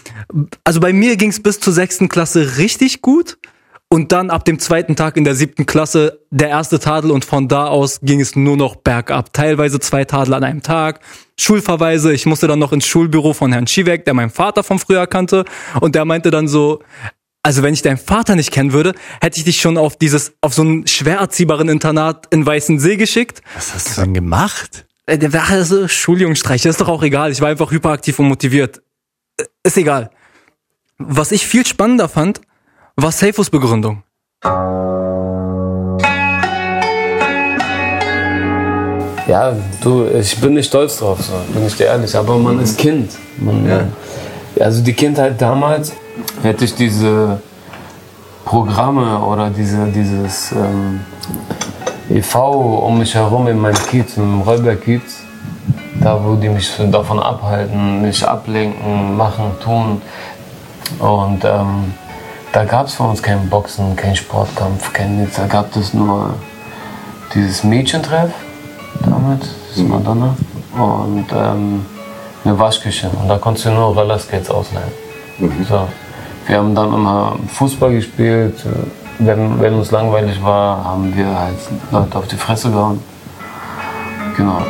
[0.65, 3.39] Also bei mir ging's bis zur sechsten Klasse richtig gut.
[3.89, 7.47] Und dann ab dem zweiten Tag in der siebten Klasse der erste Tadel und von
[7.47, 9.33] da aus ging es nur noch bergab.
[9.33, 10.99] Teilweise zwei Tadel an einem Tag,
[11.39, 12.13] Schulverweise.
[12.13, 15.45] Ich musste dann noch ins Schulbüro von Herrn Schiewek, der meinen Vater von früher kannte.
[15.81, 16.81] Und der meinte dann so,
[17.45, 20.55] also wenn ich deinen Vater nicht kennen würde, hätte ich dich schon auf dieses, auf
[20.55, 23.43] so einen schwer erziehbaren Internat in Weißensee geschickt.
[23.55, 24.87] Was hast du denn gemacht?
[25.07, 27.31] Äh, Der war also Schuljungstreich, das ist doch auch egal.
[27.31, 28.81] Ich war einfach hyperaktiv und motiviert.
[29.39, 30.11] Äh, Ist egal.
[30.97, 32.41] Was ich viel spannender fand,
[32.97, 34.03] war Seifus Begründung.
[39.27, 42.79] Ja, du, ich bin nicht stolz drauf, so, bin ich dir ehrlich, aber man ist
[42.79, 43.11] Kind.
[43.39, 43.93] Man,
[44.61, 45.93] Also die Kindheit damals
[46.45, 47.41] hätte ich diese
[48.45, 51.01] Programme oder diese, dieses ähm,
[52.11, 52.35] EV
[52.87, 55.25] um mich herum in meinem Kiez, im Räuberkiez,
[56.01, 60.03] da wo die mich davon abhalten, mich ablenken, machen, tun.
[60.99, 61.95] Und ähm,
[62.53, 65.37] da gab es für uns kein Boxen, kein Sportkampf, kein nichts.
[65.37, 66.35] Da gab es nur
[67.35, 68.31] dieses Mädchentreff
[69.03, 70.37] damals, das ist Madonna,
[70.77, 71.87] und ähm,
[72.45, 73.09] eine Waschküche.
[73.09, 74.93] Und da konntest du nur Rollerskates ausleihen.
[75.69, 75.89] So.
[76.47, 78.55] Wir haben dann immer Fußball gespielt.
[79.19, 81.57] Wenn, wenn uns langweilig war, haben wir halt
[81.91, 83.01] Leute auf die Fresse gehauen.
[84.37, 84.63] Genau.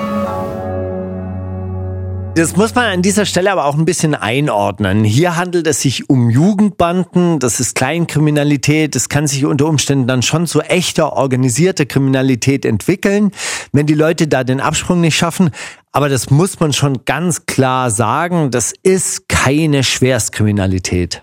[2.36, 5.04] Das muss man an dieser Stelle aber auch ein bisschen einordnen.
[5.04, 10.20] Hier handelt es sich um Jugendbanden, das ist Kleinkriminalität, das kann sich unter Umständen dann
[10.20, 13.30] schon zu echter organisierter Kriminalität entwickeln,
[13.70, 15.50] wenn die Leute da den Absprung nicht schaffen.
[15.92, 21.22] Aber das muss man schon ganz klar sagen, das ist keine Schwerstkriminalität.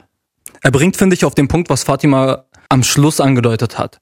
[0.61, 3.99] Er bringt, finde ich, auf den Punkt, was Fatima am Schluss angedeutet hat.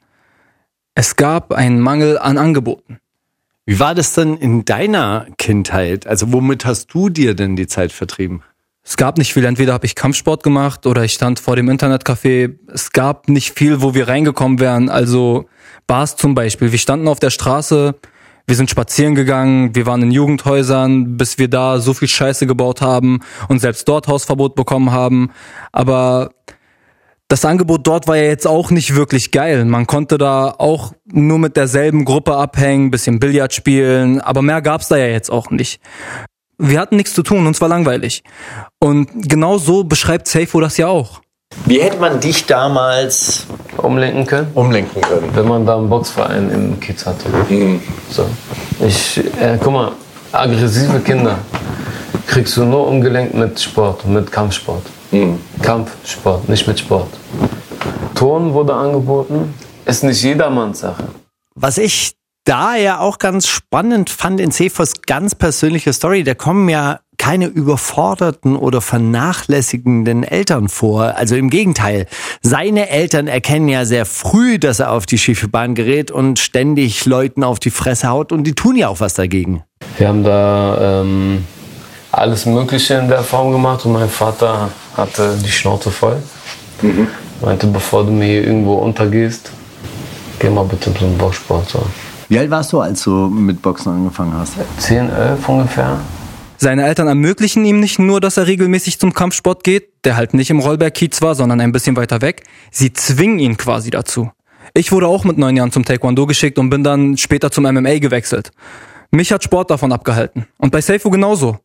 [0.93, 2.99] Es gab einen Mangel an Angeboten.
[3.65, 6.07] Wie war das denn in deiner Kindheit?
[6.07, 8.41] Also womit hast du dir denn die Zeit vertrieben?
[8.83, 9.45] Es gab nicht viel.
[9.45, 12.55] Entweder habe ich Kampfsport gemacht oder ich stand vor dem Internetcafé.
[12.67, 14.89] Es gab nicht viel, wo wir reingekommen wären.
[14.89, 15.47] Also
[15.85, 16.71] Bars zum Beispiel.
[16.71, 17.95] Wir standen auf der Straße,
[18.49, 22.81] wir sind spazieren gegangen, wir waren in Jugendhäusern, bis wir da so viel Scheiße gebaut
[22.81, 25.29] haben und selbst dort Hausverbot bekommen haben.
[25.71, 26.31] Aber
[27.27, 29.65] das Angebot dort war ja jetzt auch nicht wirklich geil.
[29.65, 34.87] Man konnte da auch nur mit derselben Gruppe abhängen, bisschen Billard spielen, aber mehr gab's
[34.87, 35.79] da ja jetzt auch nicht.
[36.57, 38.23] Wir hatten nichts zu tun, uns war langweilig.
[38.79, 41.21] Und genau so beschreibt Seifo das ja auch.
[41.69, 43.45] Wie hätte man dich damals
[43.77, 44.51] Umlenken können?
[44.55, 45.29] umlenken können?
[45.35, 47.25] Wenn man da einen Boxverein im Kiez hatte.
[48.09, 48.27] So.
[48.83, 49.91] Ich, äh, guck mal,
[50.31, 51.37] aggressive Kinder
[52.25, 54.81] kriegst du nur umgelenkt mit Sport, mit Kampfsport.
[55.61, 57.09] Kampfsport, nicht mit Sport.
[58.15, 59.53] Ton wurde angeboten,
[59.85, 61.03] ist nicht jedermanns Sache.
[61.53, 62.13] Was ich
[62.45, 67.45] da ja auch ganz spannend fand in Cephas ganz persönliche Story, da kommen ja keine
[67.45, 71.13] überforderten oder vernachlässigenden Eltern vor.
[71.15, 72.07] Also im Gegenteil.
[72.41, 77.05] Seine Eltern erkennen ja sehr früh, dass er auf die schiefe Bahn gerät und ständig
[77.05, 79.61] Leuten auf die Fresse haut und die tun ja auch was dagegen.
[79.99, 81.45] Wir haben da ähm,
[82.11, 86.17] alles Mögliche in der Form gemacht und mein Vater hatte die Schnauze voll.
[87.41, 89.51] Meinte, bevor du mir hier irgendwo untergehst,
[90.39, 91.69] geh mal bitte zum Boxsport.
[91.69, 91.85] So.
[92.27, 94.53] Wie alt warst du, als du mit Boxen angefangen hast?
[94.79, 95.99] 10, 11 ungefähr.
[96.61, 100.49] Seine Eltern ermöglichen ihm nicht nur, dass er regelmäßig zum Kampfsport geht, der halt nicht
[100.49, 102.43] im Rollberg-Kiez war, sondern ein bisschen weiter weg.
[102.69, 104.29] Sie zwingen ihn quasi dazu.
[104.73, 107.99] Ich wurde auch mit neun Jahren zum Taekwondo geschickt und bin dann später zum MMA
[107.99, 108.51] gewechselt.
[109.09, 110.47] Mich hat Sport davon abgehalten.
[110.57, 111.59] Und bei Seifu genauso.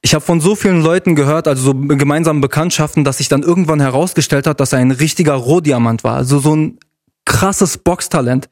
[0.00, 3.78] Ich habe von so vielen Leuten gehört, also so gemeinsamen Bekanntschaften, dass sich dann irgendwann
[3.78, 6.16] herausgestellt hat, dass er ein richtiger Rohdiamant war.
[6.16, 6.78] Also so ein
[7.24, 8.48] krasses Boxtalent.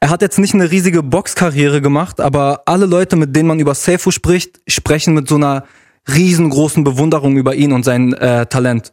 [0.00, 3.74] Er hat jetzt nicht eine riesige Boxkarriere gemacht, aber alle Leute, mit denen man über
[3.74, 5.64] Seifu spricht, sprechen mit so einer
[6.08, 8.92] riesengroßen Bewunderung über ihn und sein äh, Talent.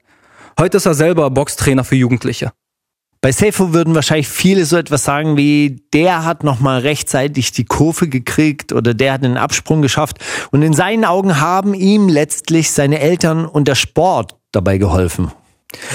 [0.59, 2.51] Heute ist er selber Boxtrainer für Jugendliche.
[3.21, 8.07] Bei Seifo würden wahrscheinlich viele so etwas sagen wie, der hat nochmal rechtzeitig die Kurve
[8.07, 10.19] gekriegt oder der hat den Absprung geschafft.
[10.51, 15.33] Und in seinen Augen haben ihm letztlich seine Eltern und der Sport dabei geholfen.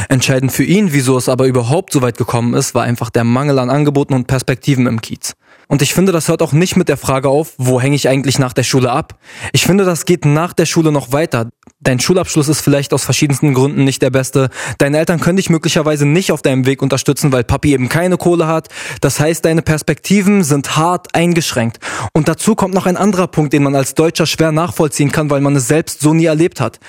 [0.08, 3.58] Entscheidend für ihn, wieso es aber überhaupt so weit gekommen ist, war einfach der Mangel
[3.58, 5.34] an Angeboten und Perspektiven im Kiez.
[5.68, 8.38] Und ich finde, das hört auch nicht mit der Frage auf, wo hänge ich eigentlich
[8.38, 9.18] nach der Schule ab?
[9.52, 11.48] Ich finde, das geht nach der Schule noch weiter.
[11.80, 14.48] Dein Schulabschluss ist vielleicht aus verschiedensten Gründen nicht der beste.
[14.78, 18.46] Deine Eltern können dich möglicherweise nicht auf deinem Weg unterstützen, weil Papi eben keine Kohle
[18.46, 18.68] hat.
[19.02, 21.78] Das heißt, deine Perspektiven sind hart eingeschränkt.
[22.14, 25.42] Und dazu kommt noch ein anderer Punkt, den man als Deutscher schwer nachvollziehen kann, weil
[25.42, 26.80] man es selbst so nie erlebt hat.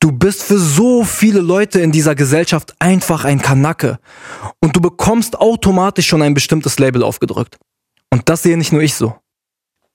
[0.00, 3.98] Du bist für so viele Leute in dieser Gesellschaft einfach ein Kanacke.
[4.60, 7.58] Und du bekommst automatisch schon ein bestimmtes Label aufgedrückt.
[8.12, 9.14] Und das sehe nicht nur ich so.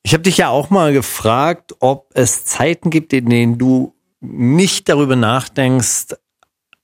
[0.01, 4.89] Ich habe dich ja auch mal gefragt, ob es Zeiten gibt, in denen du nicht
[4.89, 6.15] darüber nachdenkst,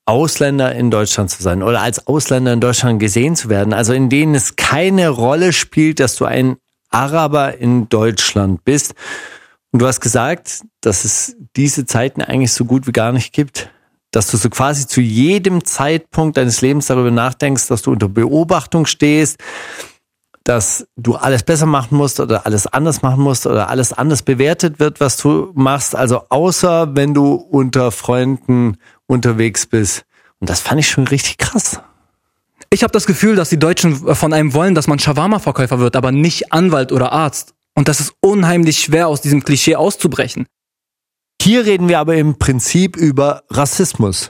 [0.05, 3.73] Ausländer in Deutschland zu sein oder als Ausländer in Deutschland gesehen zu werden.
[3.73, 6.57] Also in denen es keine Rolle spielt, dass du ein
[6.91, 8.93] Araber in Deutschland bist.
[9.71, 13.71] Und du hast gesagt, dass es diese Zeiten eigentlich so gut wie gar nicht gibt.
[14.11, 18.85] Dass du so quasi zu jedem Zeitpunkt deines Lebens darüber nachdenkst, dass du unter Beobachtung
[18.85, 19.39] stehst,
[20.43, 24.79] dass du alles besser machen musst oder alles anders machen musst oder alles anders bewertet
[24.79, 25.95] wird, was du machst.
[25.95, 28.77] Also außer wenn du unter Freunden
[29.07, 30.03] unterwegs bist.
[30.39, 31.79] Und das fand ich schon richtig krass.
[32.69, 36.11] Ich habe das Gefühl, dass die Deutschen von einem wollen, dass man Shawarma-Verkäufer wird, aber
[36.11, 37.53] nicht Anwalt oder Arzt.
[37.75, 40.47] Und das ist unheimlich schwer, aus diesem Klischee auszubrechen.
[41.41, 44.29] Hier reden wir aber im Prinzip über Rassismus.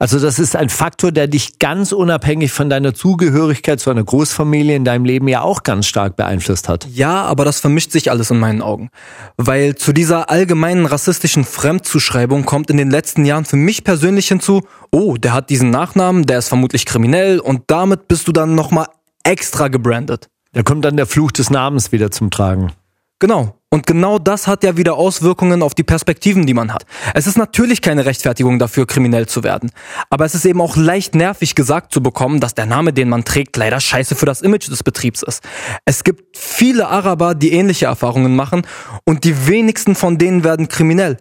[0.00, 4.76] Also das ist ein Faktor, der dich ganz unabhängig von deiner Zugehörigkeit zu einer Großfamilie
[4.76, 6.86] in deinem Leben ja auch ganz stark beeinflusst hat.
[6.92, 8.90] Ja, aber das vermischt sich alles in meinen Augen.
[9.36, 14.62] Weil zu dieser allgemeinen rassistischen Fremdzuschreibung kommt in den letzten Jahren für mich persönlich hinzu,
[14.92, 18.86] oh, der hat diesen Nachnamen, der ist vermutlich kriminell und damit bist du dann nochmal
[19.24, 20.28] extra gebrandet.
[20.52, 22.72] Da kommt dann der Fluch des Namens wieder zum Tragen.
[23.18, 23.57] Genau.
[23.70, 26.86] Und genau das hat ja wieder Auswirkungen auf die Perspektiven, die man hat.
[27.12, 29.70] Es ist natürlich keine Rechtfertigung dafür, kriminell zu werden.
[30.08, 33.24] Aber es ist eben auch leicht nervig gesagt zu bekommen, dass der Name, den man
[33.24, 35.42] trägt, leider scheiße für das Image des Betriebs ist.
[35.84, 38.62] Es gibt viele Araber, die ähnliche Erfahrungen machen
[39.04, 41.18] und die wenigsten von denen werden kriminell.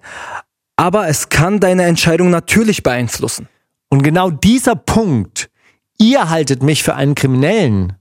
[0.77, 3.49] Aber es kann deine Entscheidung natürlich beeinflussen.
[3.89, 5.49] Und genau dieser Punkt,
[5.97, 7.93] ihr haltet mich für einen Kriminellen,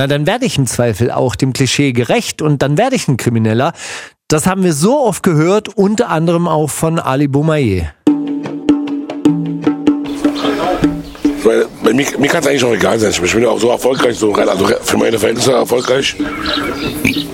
[0.00, 3.18] na, dann werde ich im Zweifel auch dem Klischee gerecht und dann werde ich ein
[3.18, 3.74] Krimineller.
[4.28, 7.92] Das haben wir so oft gehört, unter anderem auch von Ali Boumaier.
[11.44, 13.10] Weil, bei mir, mir kann es eigentlich auch egal sein.
[13.10, 16.16] Ich bin ja auch so erfolgreich, so, also für meine Verhältnisse erfolgreich.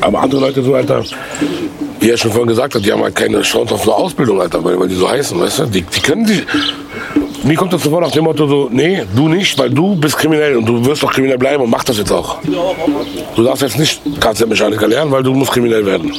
[0.00, 1.04] Aber andere Leute so, Alter,
[2.00, 4.64] wie er schon vorhin gesagt hat, die haben halt keine Chance auf eine Ausbildung, Alter,
[4.64, 5.66] weil, weil die so heißen, weißt du?
[5.66, 6.44] Die, die können sich,
[7.46, 10.56] mir kommt das sofort nach dem Motto so, nee, du nicht, weil du bist kriminell
[10.56, 12.38] und du wirst doch kriminell bleiben und mach das jetzt auch.
[13.36, 16.10] Du darfst jetzt nicht Kfz-Mechaniker lernen, weil du musst kriminell werden.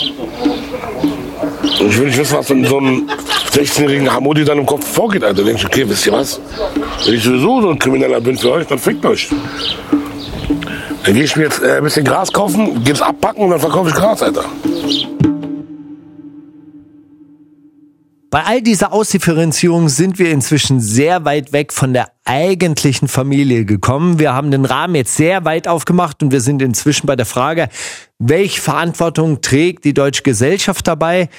[1.79, 3.09] Und ich will nicht wissen, was in so einem
[3.51, 5.41] 16-jährigen Hamodi dann im Kopf vorgeht, Alter.
[5.41, 6.39] Da denkst du, okay, wisst ihr was?
[7.05, 9.27] Wenn ich sowieso so ein Krimineller bin für euch, dann fickt euch.
[11.03, 13.59] Dann gehe ich mir jetzt äh, ein bisschen Gras kaufen, gehe es abpacken und dann
[13.59, 14.45] verkaufe ich Gras, Alter.
[18.29, 24.19] Bei all dieser Ausdifferenzierung sind wir inzwischen sehr weit weg von der eigentlichen Familie gekommen.
[24.19, 27.69] Wir haben den Rahmen jetzt sehr weit aufgemacht und wir sind inzwischen bei der Frage,
[28.19, 31.29] welche Verantwortung trägt die deutsche Gesellschaft dabei?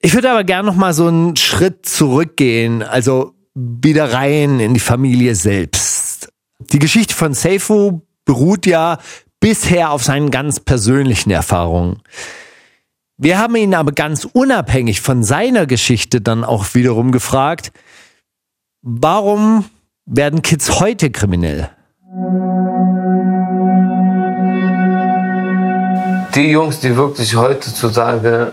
[0.00, 4.80] Ich würde aber gerne noch mal so einen Schritt zurückgehen, also wieder rein in die
[4.80, 6.28] Familie selbst.
[6.58, 8.98] Die Geschichte von Seifu beruht ja
[9.38, 12.02] bisher auf seinen ganz persönlichen Erfahrungen.
[13.18, 17.72] Wir haben ihn aber ganz unabhängig von seiner Geschichte dann auch wiederum gefragt,
[18.82, 19.64] warum
[20.04, 21.70] werden Kids heute kriminell?
[26.34, 28.52] Die Jungs, die wirklich heutzutage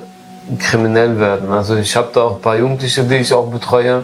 [0.59, 1.51] kriminell werden.
[1.51, 4.03] Also ich habe da auch ein paar Jugendliche, die ich auch betreue.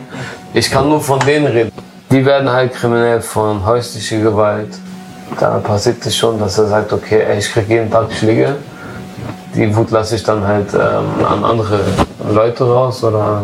[0.53, 1.71] Ich kann nur von denen reden.
[2.11, 4.77] Die werden halt kriminell von häuslicher Gewalt.
[5.39, 8.57] Da passiert es schon, dass er sagt, okay, ich kriege jeden Tag Schläge
[9.55, 11.79] die Wut lasse ich dann halt ähm, an andere
[12.31, 13.43] Leute raus oder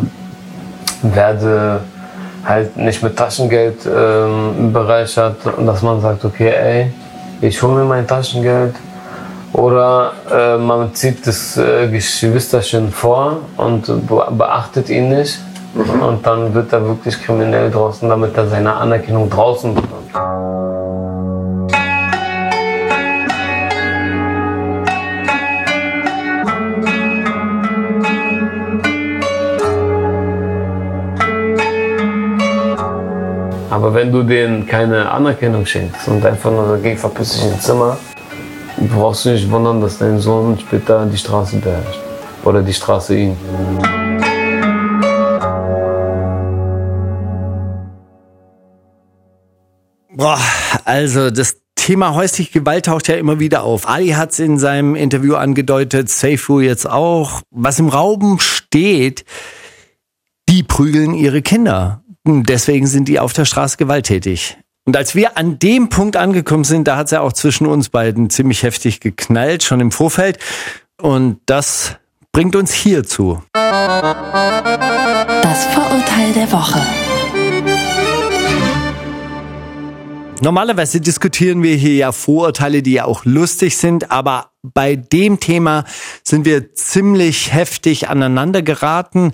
[1.01, 1.81] werde
[2.43, 6.93] halt nicht mit Taschengeld ähm, bereichert dass man sagt, okay, ey,
[7.41, 8.75] ich hole mir mein Taschengeld
[9.53, 13.89] oder äh, man zieht das äh, Geschwisterchen vor und
[14.37, 15.39] beachtet ihn nicht
[15.73, 16.01] mhm.
[16.01, 20.84] und dann wird er wirklich kriminell draußen, damit er seine Anerkennung draußen bekommt.
[34.05, 37.97] Wenn du denen keine Anerkennung schenkst und einfach nur sagst, geh verpiss dich ins Zimmer,
[38.93, 41.99] brauchst du nicht wundern, dass dein Sohn später die Straße beherrscht.
[42.43, 43.35] Oder die Straße ihn.
[50.13, 50.39] Boah,
[50.83, 53.89] also das Thema häusliche Gewalt taucht ja immer wieder auf.
[53.89, 57.41] Ali hat es in seinem Interview angedeutet, Seifu jetzt auch.
[57.49, 59.25] Was im Raum steht,
[60.47, 62.03] die prügeln ihre Kinder.
[62.27, 64.57] Deswegen sind die auf der Straße gewalttätig.
[64.85, 67.89] Und als wir an dem Punkt angekommen sind, da hat es ja auch zwischen uns
[67.89, 70.39] beiden ziemlich heftig geknallt, schon im Vorfeld.
[70.99, 71.97] Und das
[72.31, 73.41] bringt uns hierzu.
[73.53, 73.65] Das
[75.67, 76.81] Vorurteil der Woche.
[80.41, 85.85] Normalerweise diskutieren wir hier ja Vorurteile, die ja auch lustig sind, aber bei dem Thema
[86.23, 89.31] sind wir ziemlich heftig aneinander geraten.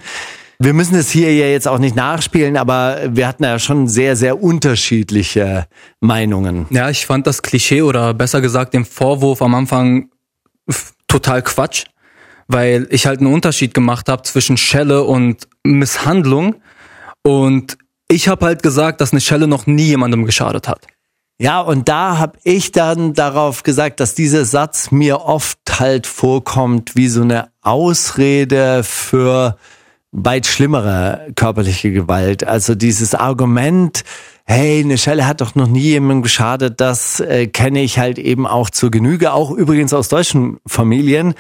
[0.64, 4.16] Wir müssen es hier ja jetzt auch nicht nachspielen, aber wir hatten ja schon sehr,
[4.16, 5.66] sehr unterschiedliche
[6.02, 6.68] Meinungen.
[6.70, 10.12] Ja, ich fand das Klischee oder besser gesagt den Vorwurf am Anfang
[11.08, 11.86] total Quatsch,
[12.48, 16.58] weil ich halt einen Unterschied gemacht habe zwischen Schelle und Misshandlung
[17.24, 20.86] und ich habe halt gesagt, dass eine Schelle noch nie jemandem geschadet hat.
[21.40, 26.96] Ja, und da habe ich dann darauf gesagt, dass dieser Satz mir oft halt vorkommt
[26.96, 29.58] wie so eine Ausrede für
[30.12, 32.44] weit schlimmere körperliche Gewalt.
[32.46, 34.04] Also dieses Argument,
[34.46, 38.46] hey, eine Schelle hat doch noch nie jemandem geschadet, das äh, kenne ich halt eben
[38.46, 41.34] auch zur Genüge, auch übrigens aus deutschen Familien.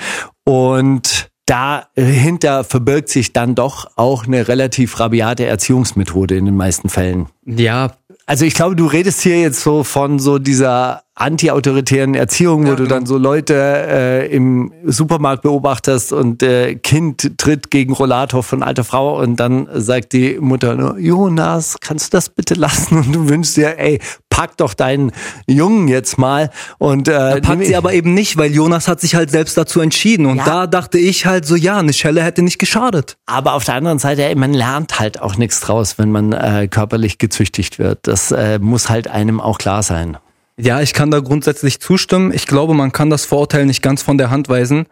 [0.45, 7.27] Und dahinter verbirgt sich dann doch auch eine relativ rabiate Erziehungsmethode in den meisten Fällen.
[7.45, 7.91] Ja,
[8.25, 12.87] Also ich glaube, du redest hier jetzt so von so dieser anti-autoritären Erziehung, wo du
[12.87, 18.83] dann so Leute äh, im Supermarkt beobachtest und äh, Kind tritt gegen Rollator von alter
[18.83, 22.97] Frau und dann sagt die Mutter nur, Jonas, kannst du das bitte lassen?
[23.01, 25.11] Und du wünschst dir, ey, pack doch deinen
[25.47, 29.29] Jungen jetzt mal und äh, packt sie aber eben nicht, weil Jonas hat sich halt
[29.29, 30.45] selbst dazu entschieden und Ja.
[30.45, 33.17] da dachte ich halt so, ja, eine Schelle hätte nicht geschadet.
[33.25, 37.17] Aber auf der anderen Seite, man lernt halt auch nichts draus, wenn man äh, körperlich
[37.17, 37.99] gezüchtigt wird.
[38.03, 40.17] Das äh, muss halt einem auch klar sein.
[40.63, 42.31] Ja, ich kann da grundsätzlich zustimmen.
[42.31, 44.85] Ich glaube, man kann das Vorurteil nicht ganz von der Hand weisen.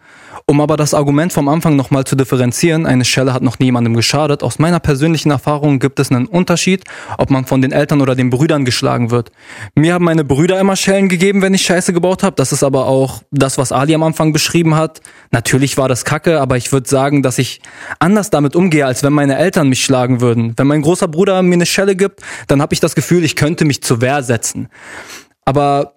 [0.47, 4.41] Um aber das Argument vom Anfang nochmal zu differenzieren, eine Schelle hat noch niemandem geschadet.
[4.41, 6.85] Aus meiner persönlichen Erfahrung gibt es einen Unterschied,
[7.19, 9.29] ob man von den Eltern oder den Brüdern geschlagen wird.
[9.75, 12.35] Mir haben meine Brüder immer Schellen gegeben, wenn ich Scheiße gebaut habe.
[12.35, 15.01] Das ist aber auch das, was Ali am Anfang beschrieben hat.
[15.29, 17.61] Natürlich war das Kacke, aber ich würde sagen, dass ich
[17.99, 20.53] anders damit umgehe, als wenn meine Eltern mich schlagen würden.
[20.57, 23.65] Wenn mein großer Bruder mir eine Schelle gibt, dann habe ich das Gefühl, ich könnte
[23.65, 24.69] mich zur Wehr setzen.
[25.49, 25.95] Aber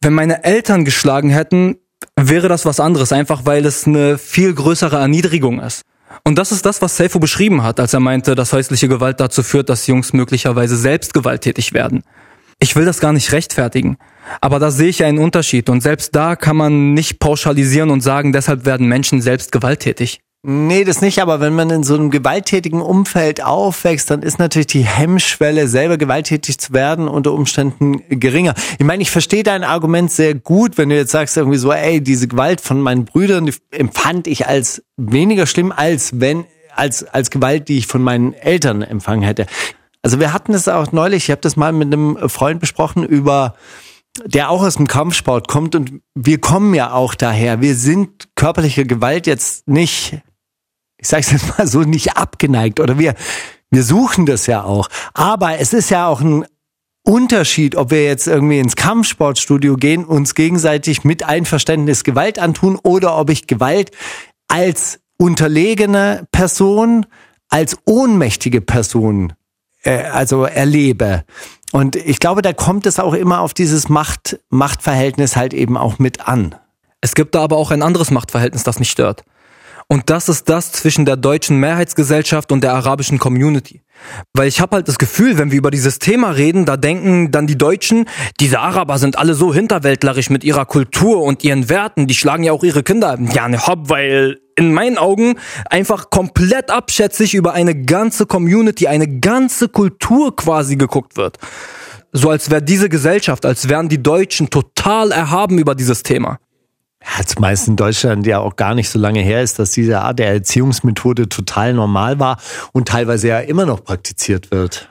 [0.00, 1.76] wenn meine Eltern geschlagen hätten,
[2.16, 5.82] wäre das was anderes, einfach weil es eine viel größere Erniedrigung ist.
[6.24, 9.44] Und das ist das, was Seifo beschrieben hat, als er meinte, dass häusliche Gewalt dazu
[9.44, 12.02] führt, dass Jungs möglicherweise selbst gewalttätig werden.
[12.58, 13.98] Ich will das gar nicht rechtfertigen,
[14.40, 18.32] aber da sehe ich einen Unterschied und selbst da kann man nicht pauschalisieren und sagen,
[18.32, 20.18] deshalb werden Menschen selbst gewalttätig.
[20.44, 24.68] Nee, das nicht, aber wenn man in so einem gewalttätigen Umfeld aufwächst, dann ist natürlich
[24.68, 28.54] die Hemmschwelle, selber gewalttätig zu werden, unter Umständen geringer.
[28.78, 32.00] Ich meine, ich verstehe dein Argument sehr gut, wenn du jetzt sagst irgendwie so, ey,
[32.00, 37.30] diese Gewalt von meinen Brüdern die empfand ich als weniger schlimm, als wenn, als, als
[37.30, 39.46] Gewalt, die ich von meinen Eltern empfangen hätte.
[40.02, 43.54] Also wir hatten es auch neulich, ich habe das mal mit einem Freund besprochen über
[44.24, 47.60] der auch aus dem Kampfsport kommt und wir kommen ja auch daher.
[47.60, 50.20] Wir sind körperlicher Gewalt jetzt nicht,
[50.98, 53.14] ich sage es jetzt mal so, nicht abgeneigt oder wir,
[53.70, 54.88] wir suchen das ja auch.
[55.14, 56.44] Aber es ist ja auch ein
[57.04, 63.16] Unterschied, ob wir jetzt irgendwie ins Kampfsportstudio gehen, uns gegenseitig mit Einverständnis Gewalt antun oder
[63.16, 63.92] ob ich Gewalt
[64.48, 67.06] als unterlegene Person,
[67.48, 69.32] als ohnmächtige Person
[69.84, 71.24] äh, also erlebe.
[71.72, 75.98] Und ich glaube, da kommt es auch immer auf dieses Macht, Machtverhältnis halt eben auch
[75.98, 76.54] mit an.
[77.00, 79.24] Es gibt da aber auch ein anderes Machtverhältnis, das mich stört.
[79.90, 83.80] Und das ist das zwischen der deutschen Mehrheitsgesellschaft und der arabischen Community.
[84.34, 87.46] Weil ich habe halt das Gefühl, wenn wir über dieses Thema reden, da denken dann
[87.46, 88.06] die Deutschen,
[88.38, 92.52] diese Araber sind alle so hinterwäldlerisch mit ihrer Kultur und ihren Werten, die schlagen ja
[92.52, 93.18] auch ihre Kinder.
[93.32, 95.36] Ja, ne hopp, weil in meinen Augen
[95.70, 101.38] einfach komplett abschätzig über eine ganze Community, eine ganze Kultur quasi geguckt wird.
[102.12, 106.38] So als wäre diese Gesellschaft, als wären die Deutschen total erhaben über dieses Thema.
[107.26, 110.28] Zumeist in Deutschland ja auch gar nicht so lange her ist, dass diese Art der
[110.28, 112.38] Erziehungsmethode total normal war
[112.72, 114.88] und teilweise ja immer noch praktiziert wird.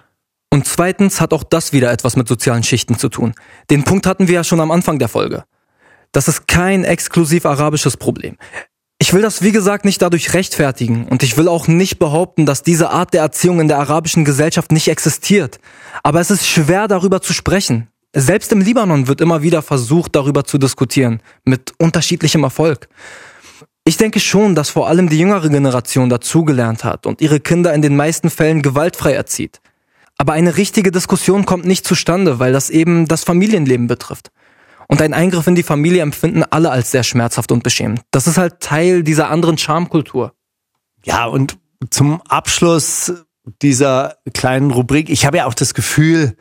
[0.49, 3.34] Und zweitens hat auch das wieder etwas mit sozialen Schichten zu tun.
[3.70, 5.43] Den Punkt hatten wir ja schon am Anfang der Folge.
[6.11, 8.38] Das ist kein exklusiv arabisches Problem.
[8.99, 12.63] Ich will das wie gesagt nicht dadurch rechtfertigen und ich will auch nicht behaupten, dass
[12.63, 15.59] diese Art der Erziehung in der arabischen Gesellschaft nicht existiert.
[16.01, 17.89] Aber es ist schwer darüber zu sprechen.
[18.13, 22.87] Selbst im Libanon wird immer wieder versucht, darüber zu diskutieren, mit unterschiedlichem Erfolg.
[23.85, 27.81] Ich denke schon, dass vor allem die jüngere Generation dazugelernt hat und ihre Kinder in
[27.81, 29.61] den meisten Fällen gewaltfrei erzieht.
[30.17, 34.31] Aber eine richtige Diskussion kommt nicht zustande, weil das eben das Familienleben betrifft.
[34.87, 38.01] Und ein Eingriff in die Familie empfinden alle als sehr schmerzhaft und beschämend.
[38.11, 40.33] Das ist halt Teil dieser anderen Charmkultur.
[41.03, 41.57] Ja, und
[41.89, 43.13] zum Abschluss
[43.61, 46.35] dieser kleinen Rubrik, ich habe ja auch das Gefühl,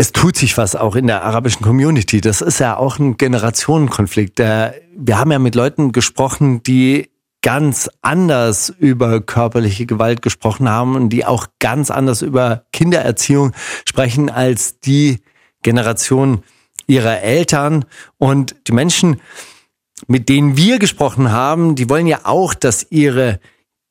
[0.00, 2.20] es tut sich was auch in der arabischen Community.
[2.20, 4.38] Das ist ja auch ein Generationenkonflikt.
[4.38, 4.72] Wir
[5.10, 7.10] haben ja mit Leuten gesprochen, die
[7.42, 13.52] ganz anders über körperliche Gewalt gesprochen haben und die auch ganz anders über Kindererziehung
[13.84, 15.18] sprechen als die
[15.64, 16.44] Generation
[16.86, 17.84] ihrer Eltern.
[18.18, 19.20] Und die Menschen,
[20.06, 23.40] mit denen wir gesprochen haben, die wollen ja auch, dass ihre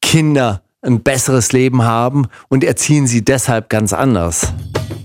[0.02, 4.54] Kinder ein besseres Leben haben und erziehen sie deshalb ganz anders.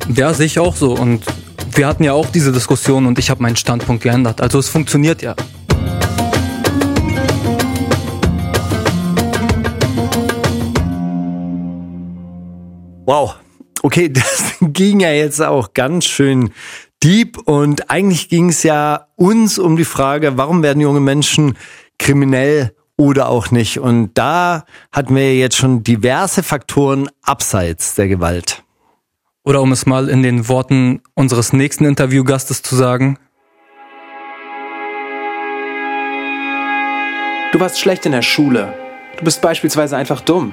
[0.08, 0.92] Ja, sehe ich auch so.
[0.92, 1.24] Und
[1.74, 4.40] wir hatten ja auch diese Diskussion und ich habe meinen Standpunkt geändert.
[4.40, 5.34] Also es funktioniert ja.
[13.06, 13.36] Wow.
[13.82, 16.50] Okay, das ging ja jetzt auch ganz schön
[17.02, 21.56] deep und eigentlich ging es ja uns um die Frage, warum werden junge Menschen
[21.98, 23.80] kriminell oder auch nicht?
[23.80, 28.62] Und da hatten wir jetzt schon diverse Faktoren abseits der Gewalt.
[29.44, 33.18] Oder um es mal in den Worten unseres nächsten Interviewgastes zu sagen.
[37.52, 38.72] Du warst schlecht in der Schule.
[39.18, 40.52] Du bist beispielsweise einfach dumm.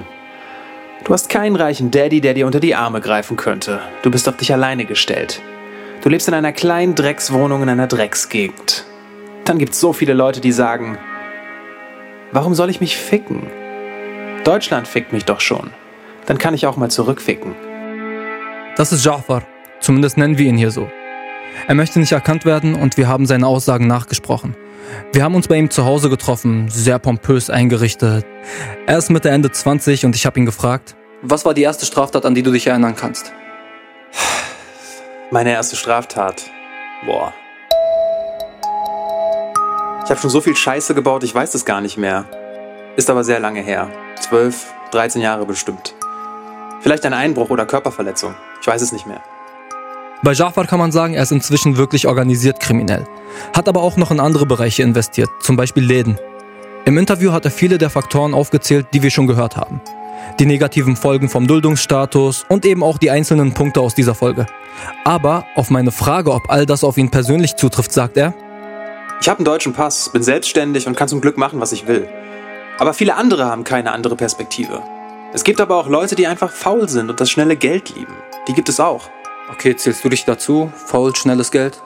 [1.04, 3.80] Du hast keinen reichen Daddy, der dir unter die Arme greifen könnte.
[4.02, 5.40] Du bist auf dich alleine gestellt.
[6.02, 8.84] Du lebst in einer kleinen Dreckswohnung in einer Drecksgegend.
[9.44, 10.98] Dann gibt's so viele Leute, die sagen,
[12.32, 13.46] warum soll ich mich ficken?
[14.44, 15.70] Deutschland fickt mich doch schon.
[16.26, 17.54] Dann kann ich auch mal zurückficken.
[18.80, 19.42] Das ist Jafar.
[19.80, 20.88] Zumindest nennen wir ihn hier so.
[21.68, 24.56] Er möchte nicht erkannt werden und wir haben seine Aussagen nachgesprochen.
[25.12, 28.24] Wir haben uns bei ihm zu Hause getroffen, sehr pompös eingerichtet.
[28.86, 32.24] Er ist Mitte Ende 20 und ich habe ihn gefragt, was war die erste Straftat,
[32.24, 33.34] an die du dich erinnern kannst?
[35.30, 36.46] Meine erste Straftat.
[37.04, 37.34] Boah.
[40.04, 42.24] Ich habe schon so viel Scheiße gebaut, ich weiß es gar nicht mehr.
[42.96, 43.90] Ist aber sehr lange her.
[44.20, 45.94] 12, 13 Jahre bestimmt.
[46.80, 48.34] Vielleicht ein Einbruch oder Körperverletzung.
[48.60, 49.22] Ich weiß es nicht mehr.
[50.22, 53.06] Bei Jafar kann man sagen, er ist inzwischen wirklich organisiert kriminell.
[53.56, 56.18] Hat aber auch noch in andere Bereiche investiert, zum Beispiel Läden.
[56.84, 59.80] Im Interview hat er viele der Faktoren aufgezählt, die wir schon gehört haben.
[60.38, 64.46] Die negativen Folgen vom Duldungsstatus und eben auch die einzelnen Punkte aus dieser Folge.
[65.04, 68.34] Aber auf meine Frage, ob all das auf ihn persönlich zutrifft, sagt er,
[69.22, 72.08] ich habe einen deutschen Pass, bin selbstständig und kann zum Glück machen, was ich will.
[72.78, 74.82] Aber viele andere haben keine andere Perspektive.
[75.32, 78.14] Es gibt aber auch Leute, die einfach faul sind und das schnelle Geld lieben.
[78.48, 79.08] Die gibt es auch.
[79.52, 80.72] Okay, zählst du dich dazu?
[80.74, 81.80] Faul, schnelles Geld?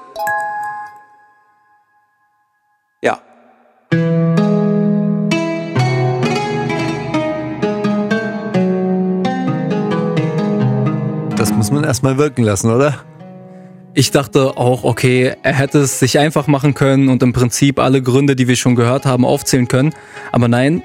[3.02, 3.20] Ja.
[11.36, 13.04] Das muss man erstmal wirken lassen, oder?
[13.92, 18.00] Ich dachte auch, okay, er hätte es sich einfach machen können und im Prinzip alle
[18.00, 19.94] Gründe, die wir schon gehört haben, aufzählen können.
[20.32, 20.82] Aber nein,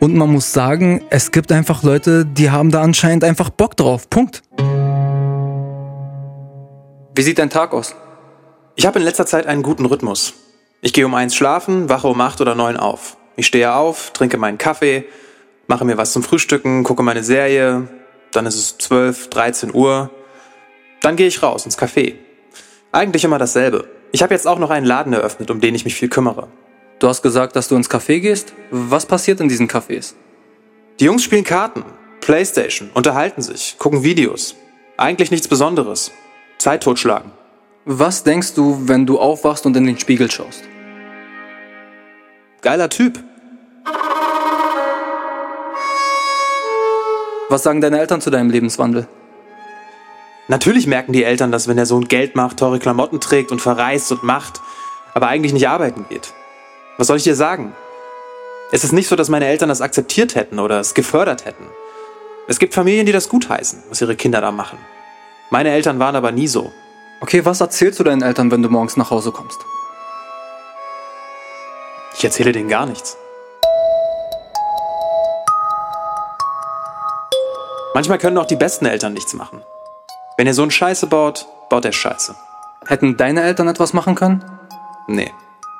[0.00, 4.08] und man muss sagen, es gibt einfach Leute, die haben da anscheinend einfach Bock drauf.
[4.10, 4.42] Punkt.
[7.14, 7.94] Wie sieht dein Tag aus?
[8.74, 10.34] Ich habe in letzter Zeit einen guten Rhythmus.
[10.82, 13.16] Ich gehe um eins schlafen, wache um acht oder neun auf.
[13.36, 15.04] Ich stehe auf, trinke meinen Kaffee,
[15.66, 17.88] mache mir was zum Frühstücken, gucke meine Serie,
[18.32, 20.10] dann ist es zwölf, dreizehn Uhr.
[21.00, 22.14] Dann gehe ich raus ins Café.
[22.92, 23.88] Eigentlich immer dasselbe.
[24.12, 26.48] Ich habe jetzt auch noch einen Laden eröffnet, um den ich mich viel kümmere.
[26.98, 28.54] Du hast gesagt, dass du ins Café gehst.
[28.70, 30.14] Was passiert in diesen Cafés?
[30.98, 31.84] Die Jungs spielen Karten,
[32.22, 34.56] Playstation, unterhalten sich, gucken Videos.
[34.96, 36.10] Eigentlich nichts Besonderes.
[36.56, 37.32] Zeit totschlagen.
[37.84, 40.62] Was denkst du, wenn du aufwachst und in den Spiegel schaust?
[42.62, 43.22] Geiler Typ.
[47.50, 49.06] Was sagen deine Eltern zu deinem Lebenswandel?
[50.48, 54.10] Natürlich merken die Eltern das, wenn der Sohn Geld macht, teure Klamotten trägt und verreist
[54.12, 54.62] und macht,
[55.12, 56.32] aber eigentlich nicht arbeiten geht.
[56.98, 57.74] Was soll ich dir sagen?
[58.72, 61.66] Es ist nicht so, dass meine Eltern das akzeptiert hätten oder es gefördert hätten.
[62.48, 64.78] Es gibt Familien, die das gutheißen, was ihre Kinder da machen.
[65.50, 66.72] Meine Eltern waren aber nie so.
[67.20, 69.58] Okay, was erzählst du deinen Eltern, wenn du morgens nach Hause kommst?
[72.16, 73.16] Ich erzähle denen gar nichts.
[77.94, 79.62] Manchmal können auch die besten Eltern nichts machen.
[80.36, 82.34] Wenn ihr so einen Scheiße baut, baut er Scheiße.
[82.86, 84.44] Hätten deine Eltern etwas machen können?
[85.06, 85.32] Nee.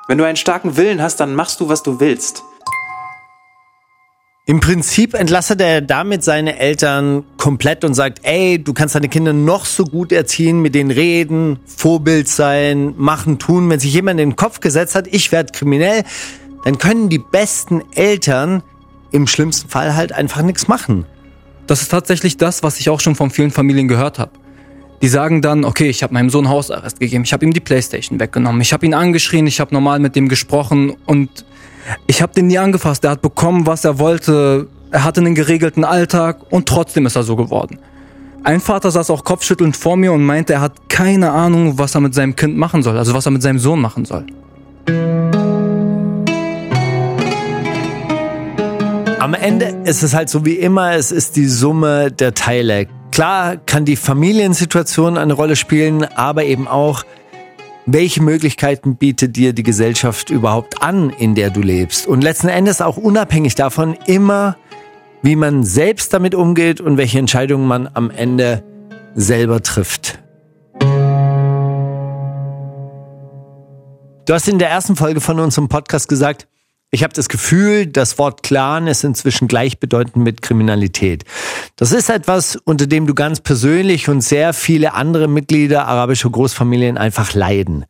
[0.07, 2.43] Wenn du einen starken Willen hast, dann machst du, was du willst.
[4.45, 9.33] Im Prinzip entlastet er damit seine Eltern komplett und sagt, ey, du kannst deine Kinder
[9.33, 13.69] noch so gut erziehen, mit denen reden, Vorbild sein, machen, tun.
[13.69, 16.05] Wenn sich jemand in den Kopf gesetzt hat, ich werde kriminell,
[16.63, 18.63] dann können die besten Eltern
[19.11, 21.05] im schlimmsten Fall halt einfach nichts machen.
[21.67, 24.31] Das ist tatsächlich das, was ich auch schon von vielen Familien gehört habe.
[25.01, 28.19] Die sagen dann, okay, ich habe meinem Sohn Hausarrest gegeben, ich habe ihm die Playstation
[28.19, 31.45] weggenommen, ich habe ihn angeschrien, ich habe normal mit dem gesprochen und
[32.07, 33.03] ich habe den nie angefasst.
[33.03, 37.23] Er hat bekommen, was er wollte, er hatte einen geregelten Alltag und trotzdem ist er
[37.23, 37.79] so geworden.
[38.43, 42.01] Ein Vater saß auch kopfschüttelnd vor mir und meinte, er hat keine Ahnung, was er
[42.01, 44.25] mit seinem Kind machen soll, also was er mit seinem Sohn machen soll.
[49.19, 52.87] Am Ende ist es halt so wie immer, es ist die Summe der Teile.
[53.17, 57.03] Klar kann die Familiensituation eine Rolle spielen, aber eben auch,
[57.87, 62.05] welche Möglichkeiten bietet dir die Gesellschaft überhaupt an, in der du lebst.
[62.05, 64.55] Und letzten Endes auch unabhängig davon immer,
[65.23, 68.63] wie man selbst damit umgeht und welche Entscheidungen man am Ende
[69.15, 70.19] selber trifft.
[74.27, 76.47] Du hast in der ersten Folge von unserem Podcast gesagt,
[76.89, 81.25] ich habe das Gefühl, das Wort Clan ist inzwischen gleichbedeutend mit Kriminalität.
[81.75, 86.97] Das ist etwas, unter dem du ganz persönlich und sehr viele andere Mitglieder arabischer Großfamilien
[86.97, 87.85] einfach leiden.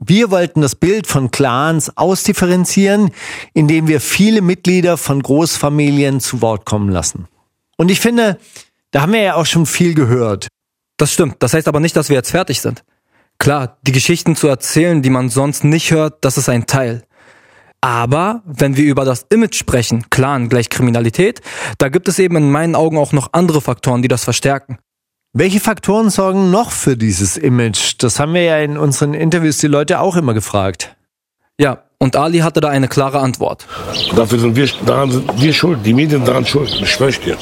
[0.00, 3.12] Wir wollten das Bild von Clans ausdifferenzieren,
[3.54, 7.28] indem wir viele Mitglieder von Großfamilien zu Wort kommen lassen.
[7.76, 8.38] Und ich finde,
[8.90, 10.48] da haben wir ja auch schon viel gehört.
[10.96, 11.36] Das stimmt.
[11.38, 12.84] Das heißt aber nicht, dass wir jetzt fertig sind.
[13.38, 17.04] Klar, die Geschichten zu erzählen, die man sonst nicht hört, das ist ein Teil.
[17.84, 21.42] Aber wenn wir über das Image sprechen, Clan gleich Kriminalität,
[21.76, 24.78] da gibt es eben in meinen Augen auch noch andere Faktoren, die das verstärken.
[25.34, 27.96] Welche Faktoren sorgen noch für dieses Image?
[27.98, 30.96] Das haben wir ja in unseren Interviews die Leute auch immer gefragt.
[31.60, 33.66] Ja, und Ali hatte da eine klare Antwort.
[34.16, 37.36] Dafür sind wir, daran sind wir schuld, die Medien daran schuld, das schwöre ich dir.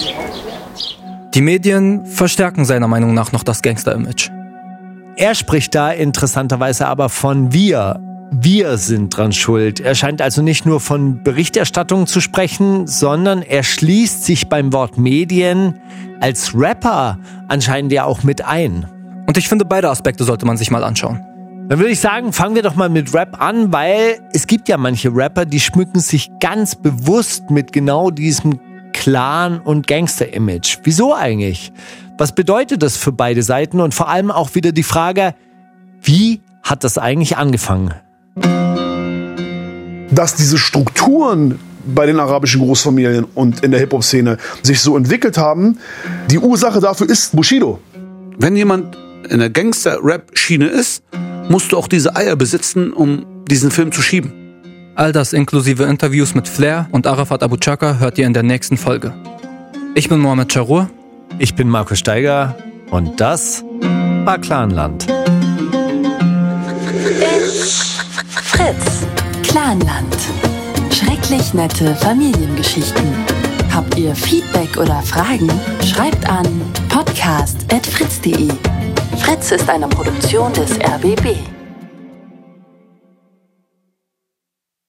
[1.35, 4.29] Die Medien verstärken seiner Meinung nach noch das Gangster-Image.
[5.15, 8.01] Er spricht da interessanterweise aber von wir,
[8.35, 9.79] wir sind dran schuld.
[9.79, 14.97] Er scheint also nicht nur von Berichterstattung zu sprechen, sondern er schließt sich beim Wort
[14.97, 15.81] Medien
[16.21, 17.19] als Rapper
[17.49, 18.87] anscheinend ja auch mit ein.
[19.27, 21.21] Und ich finde, beide Aspekte sollte man sich mal anschauen.
[21.69, 24.79] Dann würde ich sagen, fangen wir doch mal mit Rap an, weil es gibt ja
[24.79, 28.59] manche Rapper, die schmücken sich ganz bewusst mit genau diesem
[28.93, 30.79] Clan- und Gangster-Image.
[30.85, 31.73] Wieso eigentlich?
[32.19, 33.81] Was bedeutet das für beide Seiten?
[33.81, 35.35] Und vor allem auch wieder die Frage,
[36.03, 37.95] wie hat das eigentlich angefangen?
[40.11, 45.79] Dass diese Strukturen bei den arabischen Großfamilien und in der Hip-Hop-Szene sich so entwickelt haben.
[46.31, 47.81] Die Ursache dafür ist Bushido.
[48.39, 48.97] Wenn jemand
[49.29, 51.03] in der Gangster-Rap-Schiene ist,
[51.49, 54.33] musst du auch diese Eier besitzen, um diesen Film zu schieben.
[54.95, 58.77] All das inklusive Interviews mit Flair und Arafat Abu Chaka hört ihr in der nächsten
[58.77, 59.15] Folge.
[59.95, 60.91] Ich bin Mohamed Charur.
[61.39, 62.57] Ich bin Markus Steiger.
[62.91, 63.65] Und das
[64.25, 65.07] war Clanland.
[67.03, 67.97] Fritz.
[69.43, 70.17] Clanland.
[70.93, 73.13] Schrecklich nette Familiengeschichten.
[73.75, 75.51] Habt ihr Feedback oder Fragen?
[75.85, 76.47] Schreibt an
[76.89, 78.51] podcast.fritz.de.
[79.19, 81.62] Fritz ist eine Produktion des RBB.